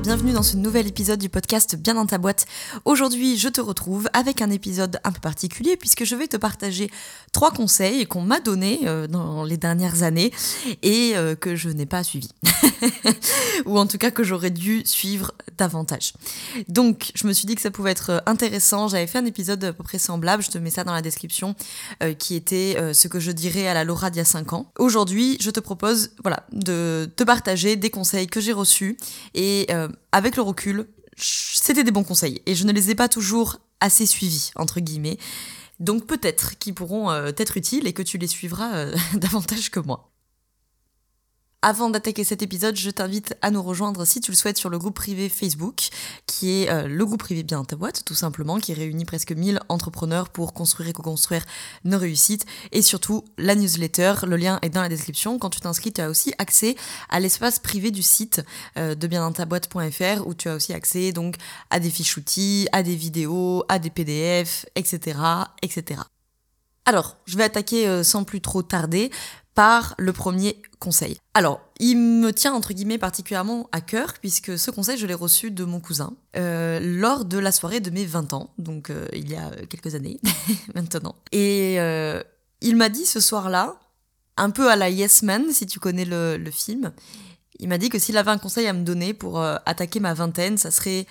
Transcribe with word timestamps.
Bienvenue 0.00 0.32
dans 0.32 0.42
ce 0.42 0.56
nouvel 0.56 0.86
épisode 0.86 1.18
du 1.18 1.28
podcast 1.28 1.76
Bien 1.76 1.94
dans 1.94 2.06
ta 2.06 2.16
boîte. 2.16 2.46
Aujourd'hui, 2.86 3.36
je 3.36 3.48
te 3.48 3.60
retrouve 3.60 4.08
avec 4.14 4.40
un 4.40 4.50
épisode 4.50 4.98
un 5.04 5.12
peu 5.12 5.20
particulier 5.20 5.76
puisque 5.76 6.04
je 6.04 6.16
vais 6.16 6.28
te 6.28 6.38
partager 6.38 6.90
trois 7.32 7.50
conseils 7.50 8.06
qu'on 8.06 8.22
m'a 8.22 8.40
donnés 8.40 8.80
euh, 8.84 9.06
dans 9.06 9.44
les 9.44 9.58
dernières 9.58 10.02
années 10.02 10.32
et 10.82 11.12
euh, 11.14 11.34
que 11.34 11.56
je 11.56 11.68
n'ai 11.68 11.84
pas 11.84 12.02
suivis. 12.04 12.30
Ou 13.66 13.78
en 13.78 13.86
tout 13.86 13.98
cas 13.98 14.10
que 14.10 14.24
j'aurais 14.24 14.50
dû 14.50 14.82
suivre 14.86 15.32
davantage. 15.58 16.14
Donc, 16.68 17.12
je 17.14 17.26
me 17.26 17.32
suis 17.34 17.46
dit 17.46 17.54
que 17.54 17.60
ça 17.60 17.70
pouvait 17.70 17.90
être 17.90 18.22
intéressant. 18.24 18.88
J'avais 18.88 19.06
fait 19.06 19.18
un 19.18 19.26
épisode 19.26 19.62
à 19.62 19.72
peu 19.74 19.84
près 19.84 19.98
semblable, 19.98 20.42
je 20.42 20.50
te 20.50 20.58
mets 20.58 20.70
ça 20.70 20.84
dans 20.84 20.94
la 20.94 21.02
description, 21.02 21.54
euh, 22.02 22.14
qui 22.14 22.34
était 22.34 22.76
ce 22.94 23.08
que 23.08 23.20
je 23.20 23.30
dirais 23.30 23.68
à 23.68 23.74
la 23.74 23.84
Laura 23.84 24.10
d'il 24.10 24.18
y 24.18 24.22
a 24.22 24.24
5 24.24 24.54
ans. 24.54 24.72
Aujourd'hui, 24.78 25.36
je 25.40 25.50
te 25.50 25.60
propose 25.60 26.10
voilà, 26.22 26.46
de 26.52 27.10
te 27.14 27.24
partager 27.24 27.76
des 27.76 27.90
conseils 27.90 28.26
que 28.26 28.40
j'ai 28.40 28.52
reçus 28.52 28.96
et 29.34 29.66
euh, 29.81 29.81
avec 30.12 30.36
le 30.36 30.42
recul, 30.42 30.86
c'était 31.16 31.84
des 31.84 31.90
bons 31.90 32.04
conseils 32.04 32.42
et 32.46 32.54
je 32.54 32.64
ne 32.64 32.72
les 32.72 32.90
ai 32.90 32.94
pas 32.94 33.08
toujours 33.08 33.58
assez 33.80 34.06
suivis, 34.06 34.50
entre 34.56 34.80
guillemets. 34.80 35.18
Donc 35.80 36.06
peut-être 36.06 36.58
qu'ils 36.58 36.74
pourront 36.74 37.10
euh, 37.10 37.32
être 37.36 37.56
utiles 37.56 37.86
et 37.86 37.92
que 37.92 38.02
tu 38.02 38.18
les 38.18 38.28
suivras 38.28 38.74
euh, 38.74 38.96
davantage 39.14 39.70
que 39.70 39.80
moi. 39.80 40.11
Avant 41.64 41.90
d'attaquer 41.90 42.24
cet 42.24 42.42
épisode, 42.42 42.74
je 42.74 42.90
t'invite 42.90 43.36
à 43.40 43.52
nous 43.52 43.62
rejoindre 43.62 44.04
si 44.04 44.20
tu 44.20 44.32
le 44.32 44.36
souhaites 44.36 44.58
sur 44.58 44.68
le 44.68 44.80
groupe 44.80 44.96
privé 44.96 45.28
Facebook, 45.28 45.90
qui 46.26 46.50
est 46.50 46.68
euh, 46.68 46.88
le 46.88 47.06
groupe 47.06 47.20
privé 47.20 47.44
Bien 47.44 47.62
ta 47.62 47.76
boîte, 47.76 48.04
tout 48.04 48.16
simplement, 48.16 48.58
qui 48.58 48.74
réunit 48.74 49.04
presque 49.04 49.30
1000 49.30 49.60
entrepreneurs 49.68 50.30
pour 50.30 50.54
construire 50.54 50.88
et 50.88 50.92
co-construire 50.92 51.44
nos 51.84 52.00
réussites, 52.00 52.46
et 52.72 52.82
surtout 52.82 53.24
la 53.38 53.54
newsletter, 53.54 54.14
le 54.26 54.36
lien 54.36 54.58
est 54.62 54.70
dans 54.70 54.82
la 54.82 54.88
description. 54.88 55.38
Quand 55.38 55.50
tu 55.50 55.60
t'inscris, 55.60 55.92
tu 55.92 56.00
as 56.00 56.10
aussi 56.10 56.34
accès 56.38 56.74
à 57.08 57.20
l'espace 57.20 57.60
privé 57.60 57.92
du 57.92 58.02
site 58.02 58.42
euh, 58.76 58.96
de 58.96 59.06
biendantaboîte.fr, 59.06 60.26
où 60.26 60.34
tu 60.34 60.48
as 60.48 60.56
aussi 60.56 60.72
accès 60.72 61.12
donc 61.12 61.36
à 61.70 61.78
des 61.78 61.90
fiches 61.90 62.16
outils, 62.16 62.66
à 62.72 62.82
des 62.82 62.96
vidéos, 62.96 63.62
à 63.68 63.78
des 63.78 63.90
PDF, 63.90 64.66
etc., 64.74 65.16
etc. 65.62 66.00
Alors, 66.84 67.16
je 67.26 67.36
vais 67.36 67.44
attaquer 67.44 67.86
euh, 67.86 68.02
sans 68.02 68.24
plus 68.24 68.40
trop 68.40 68.62
tarder 68.62 69.12
par 69.54 69.94
le 69.98 70.12
premier 70.12 70.60
conseil. 70.78 71.18
Alors, 71.34 71.60
il 71.78 71.96
me 71.96 72.32
tient 72.32 72.54
entre 72.54 72.72
guillemets 72.72 72.98
particulièrement 72.98 73.68
à 73.72 73.80
cœur 73.80 74.14
puisque 74.20 74.58
ce 74.58 74.70
conseil, 74.70 74.96
je 74.96 75.06
l'ai 75.06 75.14
reçu 75.14 75.50
de 75.50 75.64
mon 75.64 75.80
cousin 75.80 76.14
euh, 76.36 76.80
lors 76.80 77.24
de 77.24 77.38
la 77.38 77.52
soirée 77.52 77.80
de 77.80 77.90
mes 77.90 78.06
20 78.06 78.32
ans, 78.32 78.50
donc 78.58 78.90
euh, 78.90 79.06
il 79.12 79.30
y 79.30 79.36
a 79.36 79.50
quelques 79.68 79.94
années 79.94 80.20
maintenant. 80.74 81.14
Et 81.32 81.78
euh, 81.80 82.22
il 82.60 82.76
m'a 82.76 82.88
dit 82.88 83.04
ce 83.04 83.20
soir-là, 83.20 83.78
un 84.36 84.50
peu 84.50 84.70
à 84.70 84.76
la 84.76 84.88
Yes 84.88 85.22
Man, 85.22 85.50
si 85.50 85.66
tu 85.66 85.78
connais 85.78 86.06
le, 86.06 86.38
le 86.38 86.50
film, 86.50 86.92
il 87.58 87.68
m'a 87.68 87.78
dit 87.78 87.90
que 87.90 87.98
s'il 87.98 88.16
avait 88.16 88.30
un 88.30 88.38
conseil 88.38 88.66
à 88.66 88.72
me 88.72 88.82
donner 88.82 89.12
pour 89.12 89.40
attaquer 89.40 90.00
ma 90.00 90.14
vingtaine, 90.14 90.56
ça 90.56 90.70
serait 90.70 91.06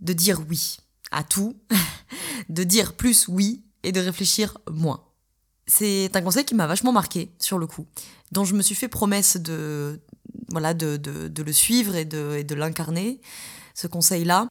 de 0.00 0.12
dire 0.12 0.40
oui 0.48 0.78
à 1.10 1.22
tout, 1.22 1.56
de 2.48 2.64
dire 2.64 2.94
plus 2.94 3.28
oui 3.28 3.62
et 3.82 3.92
de 3.92 4.00
réfléchir 4.00 4.58
moins 4.70 5.07
c'est 5.68 6.16
un 6.16 6.22
conseil 6.22 6.44
qui 6.44 6.54
m'a 6.54 6.66
vachement 6.66 6.92
marqué 6.92 7.30
sur 7.38 7.58
le 7.58 7.66
coup, 7.66 7.86
dont 8.32 8.44
je 8.44 8.54
me 8.54 8.62
suis 8.62 8.74
fait 8.74 8.88
promesse 8.88 9.36
de 9.36 10.00
voilà 10.50 10.74
de, 10.74 10.96
de, 10.96 11.42
le 11.42 11.52
suivre 11.52 11.94
et 11.94 12.04
de, 12.04 12.36
et 12.38 12.44
de 12.44 12.54
l'incarner. 12.54 13.20
Ce 13.74 13.86
conseil-là, 13.86 14.48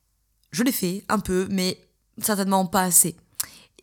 je 0.52 0.64
l'ai 0.64 0.72
fait 0.72 1.04
un 1.10 1.20
peu, 1.20 1.48
mais 1.50 1.82
certainement 2.22 2.66
pas 2.66 2.84
assez. 2.84 3.16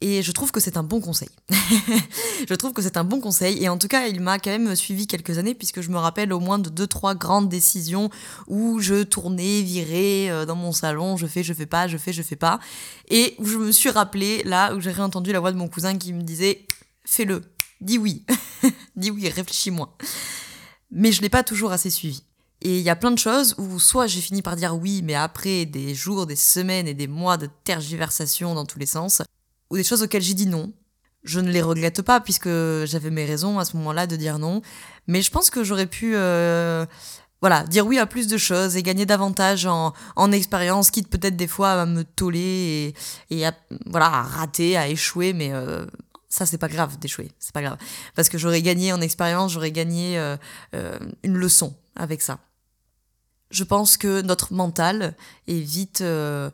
Et 0.00 0.22
je 0.22 0.32
trouve 0.32 0.52
que 0.52 0.60
c'est 0.60 0.76
un 0.76 0.82
bon 0.82 1.00
conseil. 1.00 1.28
je 2.48 2.54
trouve 2.54 2.72
que 2.72 2.82
c'est 2.82 2.96
un 2.96 3.04
bon 3.04 3.20
conseil. 3.20 3.62
Et 3.62 3.68
en 3.68 3.78
tout 3.78 3.88
cas, 3.88 4.06
il 4.06 4.20
m'a 4.20 4.38
quand 4.38 4.50
même 4.50 4.74
suivi 4.76 5.06
quelques 5.06 5.38
années, 5.38 5.54
puisque 5.54 5.80
je 5.80 5.90
me 5.90 5.98
rappelle 5.98 6.32
au 6.32 6.40
moins 6.40 6.58
de 6.58 6.68
deux, 6.68 6.86
trois 6.86 7.14
grandes 7.14 7.48
décisions 7.48 8.10
où 8.46 8.80
je 8.80 9.02
tournais, 9.02 9.62
virais 9.62 10.30
euh, 10.30 10.46
dans 10.46 10.56
mon 10.56 10.72
salon, 10.72 11.16
je 11.16 11.26
fais, 11.26 11.42
je 11.42 11.54
fais 11.54 11.66
pas, 11.66 11.88
je 11.88 11.96
fais, 11.96 12.12
je 12.12 12.22
fais 12.22 12.36
pas. 12.36 12.58
Et 13.08 13.34
où 13.38 13.46
je 13.46 13.56
me 13.56 13.72
suis 13.72 13.90
rappelé, 13.90 14.42
là, 14.44 14.74
où 14.74 14.80
j'ai 14.80 14.90
réentendu 14.90 15.32
la 15.32 15.40
voix 15.40 15.52
de 15.52 15.56
mon 15.56 15.68
cousin 15.68 15.96
qui 15.96 16.12
me 16.12 16.22
disait 16.22 16.66
fais-le, 17.04 17.42
dis 17.80 17.98
oui, 17.98 18.24
dis 18.96 19.10
oui, 19.10 19.28
réfléchis 19.28 19.70
moins. 19.70 19.92
Mais 20.90 21.12
je 21.12 21.22
l'ai 21.22 21.28
pas 21.28 21.42
toujours 21.42 21.72
assez 21.72 21.90
suivi. 21.90 22.22
Et 22.62 22.78
il 22.78 22.82
y 22.82 22.90
a 22.90 22.96
plein 22.96 23.10
de 23.10 23.18
choses 23.18 23.54
où 23.58 23.78
soit 23.78 24.06
j'ai 24.06 24.20
fini 24.20 24.40
par 24.40 24.56
dire 24.56 24.76
oui, 24.76 25.02
mais 25.02 25.14
après 25.14 25.66
des 25.66 25.94
jours, 25.94 26.26
des 26.26 26.36
semaines 26.36 26.88
et 26.88 26.94
des 26.94 27.08
mois 27.08 27.36
de 27.36 27.48
tergiversation 27.64 28.54
dans 28.54 28.64
tous 28.64 28.78
les 28.78 28.86
sens, 28.86 29.22
ou 29.70 29.76
des 29.76 29.84
choses 29.84 30.02
auxquelles 30.02 30.22
j'ai 30.22 30.34
dit 30.34 30.46
non. 30.46 30.72
Je 31.24 31.40
ne 31.40 31.50
les 31.50 31.62
regrette 31.62 32.02
pas 32.02 32.20
puisque 32.20 32.48
j'avais 32.84 33.10
mes 33.10 33.24
raisons 33.24 33.58
à 33.58 33.64
ce 33.64 33.76
moment-là 33.78 34.06
de 34.06 34.16
dire 34.16 34.38
non, 34.38 34.62
mais 35.06 35.22
je 35.22 35.30
pense 35.30 35.50
que 35.50 35.64
j'aurais 35.64 35.86
pu 35.86 36.16
euh, 36.16 36.86
voilà, 37.40 37.64
dire 37.64 37.86
oui 37.86 37.98
à 37.98 38.06
plus 38.06 38.26
de 38.26 38.38
choses 38.38 38.76
et 38.76 38.82
gagner 38.82 39.04
davantage 39.04 39.66
en, 39.66 39.92
en 40.16 40.32
expérience, 40.32 40.90
quitte 40.90 41.08
peut-être 41.08 41.36
des 41.36 41.46
fois 41.46 41.72
à 41.72 41.86
me 41.86 42.02
toller 42.02 42.94
et, 43.30 43.36
et 43.38 43.46
à, 43.46 43.54
voilà, 43.86 44.06
à 44.06 44.22
rater, 44.22 44.76
à 44.76 44.88
échouer, 44.88 45.34
mais 45.34 45.50
euh, 45.52 45.84
ça 46.34 46.46
c'est 46.46 46.58
pas 46.58 46.68
grave 46.68 46.98
d'échouer, 46.98 47.30
c'est 47.38 47.52
pas 47.52 47.62
grave. 47.62 47.78
Parce 48.16 48.28
que 48.28 48.38
j'aurais 48.38 48.60
gagné 48.60 48.92
en 48.92 49.00
expérience, 49.00 49.52
j'aurais 49.52 49.70
gagné 49.70 50.18
euh, 50.18 50.36
euh, 50.74 50.98
une 51.22 51.36
leçon 51.36 51.76
avec 51.94 52.22
ça. 52.22 52.40
Je 53.52 53.62
pense 53.62 53.96
que 53.96 54.20
notre 54.20 54.52
mental 54.52 55.14
est 55.46 55.60
vite, 55.60 56.00
euh, 56.00 56.50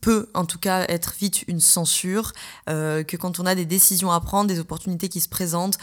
peut 0.00 0.30
en 0.34 0.44
tout 0.44 0.60
cas 0.60 0.84
être 0.84 1.14
vite 1.18 1.42
une 1.48 1.58
censure, 1.58 2.32
que 2.66 3.16
quand 3.16 3.40
on 3.40 3.46
a 3.46 3.56
des 3.56 3.64
décisions 3.64 4.12
à 4.12 4.20
prendre, 4.20 4.46
des 4.46 4.60
opportunités 4.60 5.08
qui 5.08 5.20
se 5.20 5.28
présentent, 5.28 5.78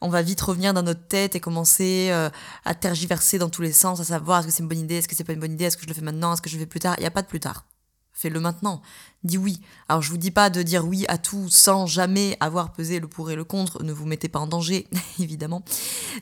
on 0.00 0.08
va 0.08 0.22
vite 0.22 0.40
revenir 0.40 0.72
dans 0.72 0.82
notre 0.82 1.06
tête 1.08 1.34
et 1.34 1.40
commencer 1.40 2.10
à 2.64 2.74
tergiverser 2.74 3.38
dans 3.38 3.50
tous 3.50 3.60
les 3.60 3.72
sens, 3.72 4.00
à 4.00 4.04
savoir 4.04 4.38
est-ce 4.38 4.46
que 4.46 4.52
c'est 4.54 4.62
une 4.62 4.68
bonne 4.68 4.78
idée, 4.78 4.94
est-ce 4.94 5.08
que 5.08 5.14
c'est 5.14 5.24
pas 5.24 5.34
une 5.34 5.40
bonne 5.40 5.52
idée, 5.52 5.66
est-ce 5.66 5.76
que 5.76 5.82
je 5.82 5.88
le 5.88 5.94
fais 5.94 6.00
maintenant, 6.00 6.32
est-ce 6.32 6.40
que 6.40 6.48
je 6.48 6.54
le 6.54 6.60
fais 6.60 6.66
plus 6.66 6.80
tard. 6.80 6.94
Il 6.96 7.00
n'y 7.00 7.06
a 7.06 7.10
pas 7.10 7.22
de 7.22 7.28
plus 7.28 7.40
tard 7.40 7.66
fais-le 8.20 8.38
maintenant. 8.38 8.82
Dis 9.24 9.38
oui. 9.38 9.60
Alors 9.88 10.02
je 10.02 10.10
vous 10.10 10.18
dis 10.18 10.30
pas 10.30 10.50
de 10.50 10.62
dire 10.62 10.86
oui 10.86 11.04
à 11.08 11.18
tout 11.18 11.48
sans 11.48 11.86
jamais 11.86 12.36
avoir 12.40 12.72
pesé 12.72 13.00
le 13.00 13.08
pour 13.08 13.30
et 13.30 13.34
le 13.34 13.44
contre. 13.44 13.82
Ne 13.82 13.92
vous 13.92 14.06
mettez 14.06 14.28
pas 14.28 14.38
en 14.38 14.46
danger, 14.46 14.86
évidemment. 15.18 15.62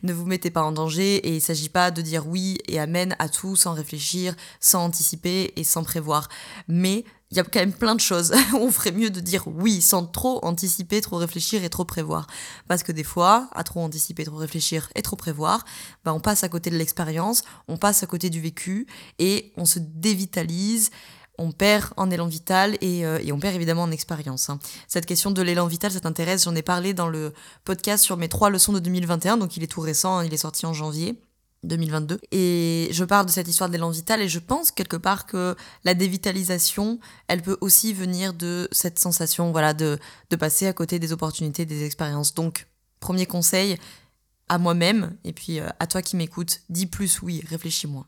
Ne 0.04 0.12
vous 0.12 0.24
mettez 0.24 0.50
pas 0.50 0.62
en 0.62 0.72
danger 0.72 1.16
et 1.16 1.36
il 1.36 1.40
s'agit 1.40 1.68
pas 1.68 1.90
de 1.90 2.02
dire 2.02 2.26
oui 2.26 2.58
et 2.68 2.78
amen 2.78 3.16
à 3.18 3.28
tout 3.28 3.56
sans 3.56 3.72
réfléchir, 3.72 4.34
sans 4.60 4.84
anticiper 4.84 5.52
et 5.56 5.64
sans 5.64 5.82
prévoir. 5.82 6.28
Mais 6.68 7.04
il 7.30 7.36
y 7.36 7.40
a 7.40 7.44
quand 7.44 7.60
même 7.60 7.72
plein 7.72 7.94
de 7.94 8.00
choses 8.00 8.32
on 8.54 8.70
ferait 8.70 8.92
mieux 8.92 9.10
de 9.10 9.20
dire 9.20 9.44
oui 9.46 9.82
sans 9.82 10.06
trop 10.06 10.44
anticiper, 10.44 11.00
trop 11.00 11.16
réfléchir 11.16 11.62
et 11.64 11.68
trop 11.68 11.84
prévoir. 11.84 12.26
Parce 12.68 12.82
que 12.82 12.92
des 12.92 13.04
fois, 13.04 13.48
à 13.54 13.64
trop 13.64 13.80
anticiper, 13.80 14.24
trop 14.24 14.36
réfléchir 14.36 14.88
et 14.94 15.02
trop 15.02 15.16
prévoir, 15.16 15.64
bah 16.04 16.14
on 16.14 16.20
passe 16.20 16.44
à 16.44 16.48
côté 16.48 16.70
de 16.70 16.76
l'expérience, 16.76 17.42
on 17.66 17.76
passe 17.76 18.02
à 18.02 18.06
côté 18.06 18.30
du 18.30 18.40
vécu 18.40 18.86
et 19.18 19.52
on 19.56 19.66
se 19.66 19.78
dévitalise 19.78 20.90
on 21.38 21.52
perd 21.52 21.92
en 21.96 22.10
élan 22.10 22.26
vital 22.26 22.76
et, 22.80 23.06
euh, 23.06 23.18
et 23.22 23.32
on 23.32 23.38
perd 23.38 23.54
évidemment 23.54 23.82
en 23.82 23.90
expérience. 23.90 24.50
Hein. 24.50 24.58
Cette 24.88 25.06
question 25.06 25.30
de 25.30 25.40
l'élan 25.42 25.66
vital, 25.66 25.92
ça 25.92 26.00
t'intéresse 26.00 26.44
J'en 26.44 26.54
ai 26.54 26.62
parlé 26.62 26.94
dans 26.94 27.08
le 27.08 27.32
podcast 27.64 28.04
sur 28.04 28.16
mes 28.16 28.28
trois 28.28 28.50
leçons 28.50 28.72
de 28.72 28.80
2021, 28.80 29.36
donc 29.36 29.56
il 29.56 29.62
est 29.62 29.68
tout 29.68 29.80
récent, 29.80 30.18
hein, 30.18 30.24
il 30.24 30.34
est 30.34 30.38
sorti 30.38 30.66
en 30.66 30.72
janvier. 30.72 31.20
2022 31.64 32.20
et 32.30 32.88
je 32.92 33.04
parle 33.04 33.26
de 33.26 33.32
cette 33.32 33.48
histoire 33.48 33.68
d'élan 33.68 33.90
vital 33.90 34.22
et 34.22 34.28
je 34.28 34.38
pense 34.38 34.70
quelque 34.70 34.96
part 34.96 35.26
que 35.26 35.56
la 35.84 35.94
dévitalisation 35.94 37.00
elle 37.26 37.42
peut 37.42 37.58
aussi 37.60 37.92
venir 37.92 38.32
de 38.32 38.68
cette 38.70 38.98
sensation 38.98 39.50
voilà 39.50 39.74
de, 39.74 39.98
de 40.30 40.36
passer 40.36 40.68
à 40.68 40.72
côté 40.72 41.00
des 41.00 41.12
opportunités 41.12 41.66
des 41.66 41.84
expériences 41.84 42.32
donc 42.32 42.68
premier 43.00 43.26
conseil 43.26 43.76
à 44.48 44.58
moi-même 44.58 45.16
et 45.24 45.32
puis 45.32 45.58
euh, 45.58 45.68
à 45.80 45.88
toi 45.88 46.00
qui 46.00 46.16
m'écoutes 46.16 46.60
dis 46.68 46.86
plus 46.86 47.22
oui 47.22 47.42
réfléchis 47.48 47.88
moins 47.88 48.06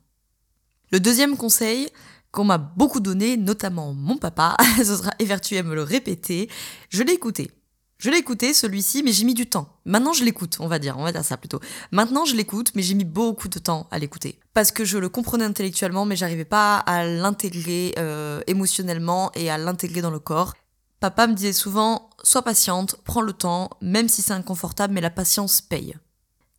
le 0.92 1.00
deuxième 1.00 1.36
conseil 1.36 1.88
qu'on 2.32 2.44
m'a 2.44 2.58
beaucoup 2.58 3.00
donné, 3.00 3.36
notamment 3.36 3.92
mon 3.92 4.16
papa, 4.16 4.56
ce 4.76 4.96
sera 4.96 5.10
évertué 5.18 5.58
à 5.58 5.62
me 5.62 5.74
le 5.74 5.82
répéter. 5.82 6.48
Je 6.88 7.02
l'ai 7.02 7.12
écouté. 7.12 7.50
Je 7.98 8.08
l'ai 8.08 8.16
écouté, 8.16 8.54
celui-ci, 8.54 9.02
mais 9.02 9.12
j'ai 9.12 9.24
mis 9.24 9.34
du 9.34 9.46
temps. 9.46 9.68
Maintenant, 9.84 10.14
je 10.14 10.24
l'écoute, 10.24 10.56
on 10.60 10.68
va 10.68 10.78
dire, 10.78 10.96
on 10.96 11.02
va 11.02 11.12
dire 11.12 11.22
ça 11.22 11.36
plutôt. 11.36 11.60
Maintenant, 11.92 12.24
je 12.24 12.34
l'écoute, 12.34 12.72
mais 12.74 12.80
j'ai 12.80 12.94
mis 12.94 13.04
beaucoup 13.04 13.48
de 13.48 13.58
temps 13.58 13.88
à 13.90 13.98
l'écouter. 13.98 14.38
Parce 14.54 14.72
que 14.72 14.86
je 14.86 14.96
le 14.96 15.10
comprenais 15.10 15.44
intellectuellement, 15.44 16.06
mais 16.06 16.16
j'arrivais 16.16 16.46
pas 16.46 16.78
à 16.78 17.04
l'intégrer 17.04 17.94
euh, 17.98 18.40
émotionnellement 18.46 19.30
et 19.34 19.50
à 19.50 19.58
l'intégrer 19.58 20.00
dans 20.00 20.10
le 20.10 20.18
corps. 20.18 20.54
Papa 20.98 21.26
me 21.26 21.34
disait 21.34 21.52
souvent, 21.52 22.08
sois 22.22 22.40
patiente, 22.40 22.96
prends 23.04 23.20
le 23.20 23.34
temps, 23.34 23.68
même 23.82 24.08
si 24.08 24.22
c'est 24.22 24.32
inconfortable, 24.32 24.94
mais 24.94 25.02
la 25.02 25.10
patience 25.10 25.60
paye. 25.60 25.94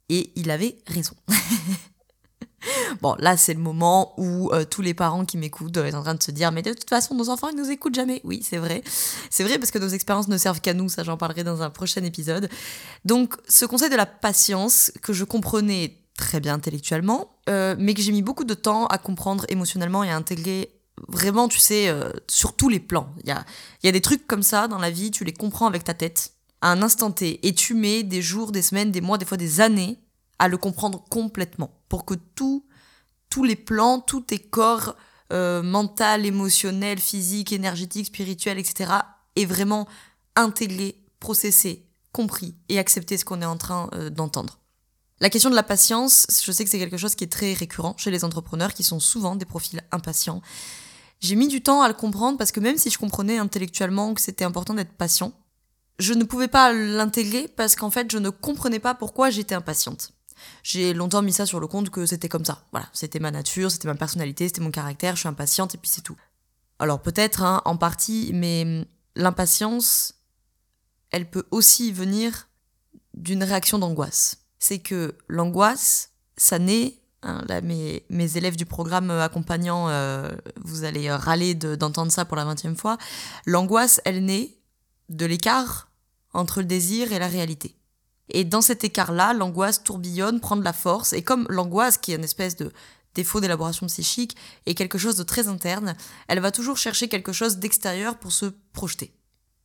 Et 0.10 0.32
il 0.36 0.52
avait 0.52 0.78
raison. 0.86 1.16
Bon, 3.02 3.16
là, 3.20 3.38
c'est 3.38 3.54
le 3.54 3.60
moment 3.60 4.14
où 4.18 4.52
euh, 4.52 4.66
tous 4.66 4.82
les 4.82 4.94
parents 4.94 5.26
qui 5.26 5.38
m'écoutent 5.38 5.72
doivent 5.72 5.88
être 5.88 5.96
en 5.96 6.04
train 6.04 6.14
de 6.14 6.24
se 6.24 6.32
dire, 6.32 6.52
mais 6.52 6.62
de 6.62 6.74
toute 6.74 6.90
façon, 6.90 7.16
nos 7.16 7.30
enfants, 7.30 7.50
ils 7.50 7.58
nous 7.58 7.72
écoutent 7.72 7.96
jamais. 7.96 8.22
Oui, 8.24 8.46
c'est 8.48 8.58
vrai. 8.58 8.84
C'est 9.30 9.44
vrai 9.44 9.58
parce 9.58 9.72
que 9.72 9.80
nos 9.80 9.88
expériences 9.90 10.28
ne 10.28 10.38
servent 10.38 10.62
qu'à 10.62 10.74
nous, 10.74 10.90
ça 10.90 11.04
j'en 11.04 11.18
parlerai 11.18 11.44
dans 11.44 11.62
un 11.62 11.70
prochain 11.70 12.04
épisode. 12.04 12.50
Donc, 13.06 13.36
ce 13.48 13.66
conseil 13.66 13.90
de 13.90 13.96
la 13.96 14.06
patience 14.06 14.92
que 15.02 15.14
je 15.14 15.24
comprenais 15.24 15.98
très 16.18 16.40
bien 16.40 16.54
intellectuellement, 16.56 17.32
euh, 17.50 17.76
mais 17.80 17.94
que 17.94 18.02
j'ai 18.02 18.12
mis 18.12 18.22
beaucoup 18.22 18.44
de 18.44 18.54
temps 18.54 18.86
à 18.88 18.98
comprendre 18.98 19.46
émotionnellement 19.50 20.04
et 20.04 20.12
à 20.12 20.16
intégrer 20.16 20.82
vraiment, 21.08 21.48
tu 21.48 21.60
sais, 21.60 21.88
euh, 21.88 22.12
sur 22.28 22.56
tous 22.56 22.70
les 22.70 22.80
plans. 22.80 23.10
Il 23.24 23.30
y 23.30 23.32
a, 23.32 23.44
y 23.84 23.88
a 23.88 23.92
des 23.92 24.02
trucs 24.02 24.28
comme 24.28 24.44
ça 24.44 24.68
dans 24.68 24.78
la 24.78 24.92
vie, 24.92 25.12
tu 25.12 25.24
les 25.24 25.34
comprends 25.34 25.68
avec 25.68 25.84
ta 25.84 25.94
tête, 25.94 26.34
à 26.62 26.72
un 26.72 26.82
instant 26.84 27.12
T, 27.12 27.46
et 27.48 27.56
tu 27.56 27.74
mets 27.74 28.04
des 28.04 28.22
jours, 28.22 28.52
des 28.52 28.62
semaines, 28.62 28.92
des 28.92 29.02
mois, 29.02 29.18
des 29.18 29.26
fois 29.26 29.38
des 29.38 29.62
années 29.62 29.98
à 30.38 30.48
le 30.48 30.58
comprendre 30.58 31.04
complètement, 31.10 31.72
pour 31.92 32.06
que 32.06 32.14
tout, 32.14 32.66
tous 33.30 33.44
les 33.44 33.58
plans, 33.58 34.00
tous 34.00 34.22
tes 34.22 34.40
corps, 34.40 34.96
euh, 35.34 35.62
mental, 35.62 36.26
émotionnel, 36.26 37.00
physique, 37.00 37.52
énergétique, 37.52 38.06
spirituel, 38.06 38.58
etc., 38.58 38.94
aient 39.36 39.44
vraiment 39.44 39.90
intégré, 40.38 41.04
processé, 41.20 41.86
compris 42.14 42.56
et 42.70 42.80
accepté 42.80 43.18
ce 43.18 43.26
qu'on 43.26 43.42
est 43.42 43.46
en 43.46 43.58
train 43.58 43.90
euh, 43.94 44.10
d'entendre. 44.10 44.60
La 45.20 45.30
question 45.30 45.50
de 45.50 45.56
la 45.56 45.64
patience, 45.64 46.28
je 46.30 46.50
sais 46.54 46.64
que 46.64 46.70
c'est 46.70 46.80
quelque 46.80 46.96
chose 46.96 47.16
qui 47.16 47.26
est 47.26 47.32
très 47.32 47.52
récurrent 47.52 47.96
chez 47.98 48.10
les 48.10 48.24
entrepreneurs 48.24 48.74
qui 48.74 48.84
sont 48.84 49.02
souvent 49.02 49.36
des 49.36 49.44
profils 49.44 49.82
impatients. 49.92 50.42
J'ai 51.20 51.36
mis 51.36 51.50
du 51.50 51.62
temps 51.62 51.82
à 51.82 51.90
le 51.90 51.94
comprendre 51.94 52.38
parce 52.38 52.54
que 52.54 52.62
même 52.62 52.78
si 52.78 52.90
je 52.90 53.00
comprenais 53.00 53.38
intellectuellement 53.38 54.14
que 54.14 54.22
c'était 54.22 54.46
important 54.46 54.76
d'être 54.76 54.94
patient, 54.94 55.34
je 56.00 56.14
ne 56.14 56.24
pouvais 56.24 56.48
pas 56.48 56.72
l'intégrer 56.72 57.50
parce 57.50 57.76
qu'en 57.76 57.92
fait 57.92 58.10
je 58.10 58.18
ne 58.18 58.30
comprenais 58.30 58.80
pas 58.80 58.96
pourquoi 58.96 59.30
j'étais 59.30 59.56
impatiente. 59.56 60.14
J'ai 60.64 60.94
longtemps 60.94 61.22
mis 61.22 61.34
ça 61.34 61.46
sur 61.46 61.60
le 61.60 61.68
compte 61.68 61.90
que 61.90 62.06
c'était 62.06 62.30
comme 62.30 62.46
ça. 62.46 62.64
Voilà, 62.72 62.88
c'était 62.94 63.20
ma 63.20 63.32
nature, 63.32 63.72
c'était 63.72 63.88
ma 63.88 63.96
personnalité, 63.96 64.48
c'était 64.48 64.62
mon 64.62 64.72
caractère, 64.72 65.16
je 65.16 65.22
suis 65.22 65.30
impatiente 65.30 65.76
et 65.76 65.78
puis 65.78 65.90
c'est 65.90 66.02
tout. 66.02 66.18
Alors 66.80 67.02
peut-être 67.02 67.44
hein, 67.44 67.62
en 67.66 67.78
partie, 67.78 68.32
mais 68.34 68.86
l'impatience, 69.16 70.14
elle 71.12 71.30
peut 71.30 71.46
aussi 71.52 71.92
venir 71.92 72.48
d'une 73.14 73.44
réaction 73.44 73.78
d'angoisse 73.78 74.42
c'est 74.62 74.78
que 74.78 75.16
l'angoisse, 75.28 76.12
ça 76.38 76.60
naît, 76.60 76.94
hein, 77.24 77.44
là 77.50 77.62
mes, 77.62 78.04
élèves 78.38 78.56
du 78.56 78.68
programme 78.68 79.10
accompagnant, 79.10 79.90
euh, 79.90 80.30
vous 80.64 80.84
allez 80.84 81.12
râler 81.12 81.56
d'entendre 81.56 82.12
ça 82.12 82.26
pour 82.26 82.38
la 82.38 82.46
vingtième 82.46 82.78
fois, 82.78 82.98
l'angoisse, 83.48 84.00
elle 84.06 84.24
naît 84.24 84.56
de 85.10 85.26
l'écart 85.26 85.90
entre 86.34 86.62
le 86.62 86.68
désir 86.68 87.12
et 87.12 87.18
la 87.18 87.28
réalité. 87.28 87.76
Et 88.32 88.46
dans 88.46 88.62
cet 88.62 88.84
écart-là, 88.84 89.34
l'angoisse 89.34 89.84
tourbillonne, 89.84 90.40
prend 90.40 90.56
de 90.56 90.64
la 90.64 90.74
force, 90.74 91.14
et 91.14 91.22
comme 91.22 91.46
l'angoisse, 91.50 91.98
qui 91.98 92.12
est 92.14 92.16
une 92.16 92.24
espèce 92.24 92.56
de 92.56 92.72
défaut 93.14 93.42
d'élaboration 93.42 93.88
psychique, 93.88 94.38
est 94.66 94.74
quelque 94.74 94.98
chose 94.98 95.18
de 95.18 95.24
très 95.24 95.48
interne, 95.48 95.96
elle 96.28 96.40
va 96.40 96.52
toujours 96.52 96.78
chercher 96.78 97.10
quelque 97.10 97.34
chose 97.34 97.58
d'extérieur 97.58 98.18
pour 98.18 98.32
se 98.32 98.46
projeter. 98.74 99.14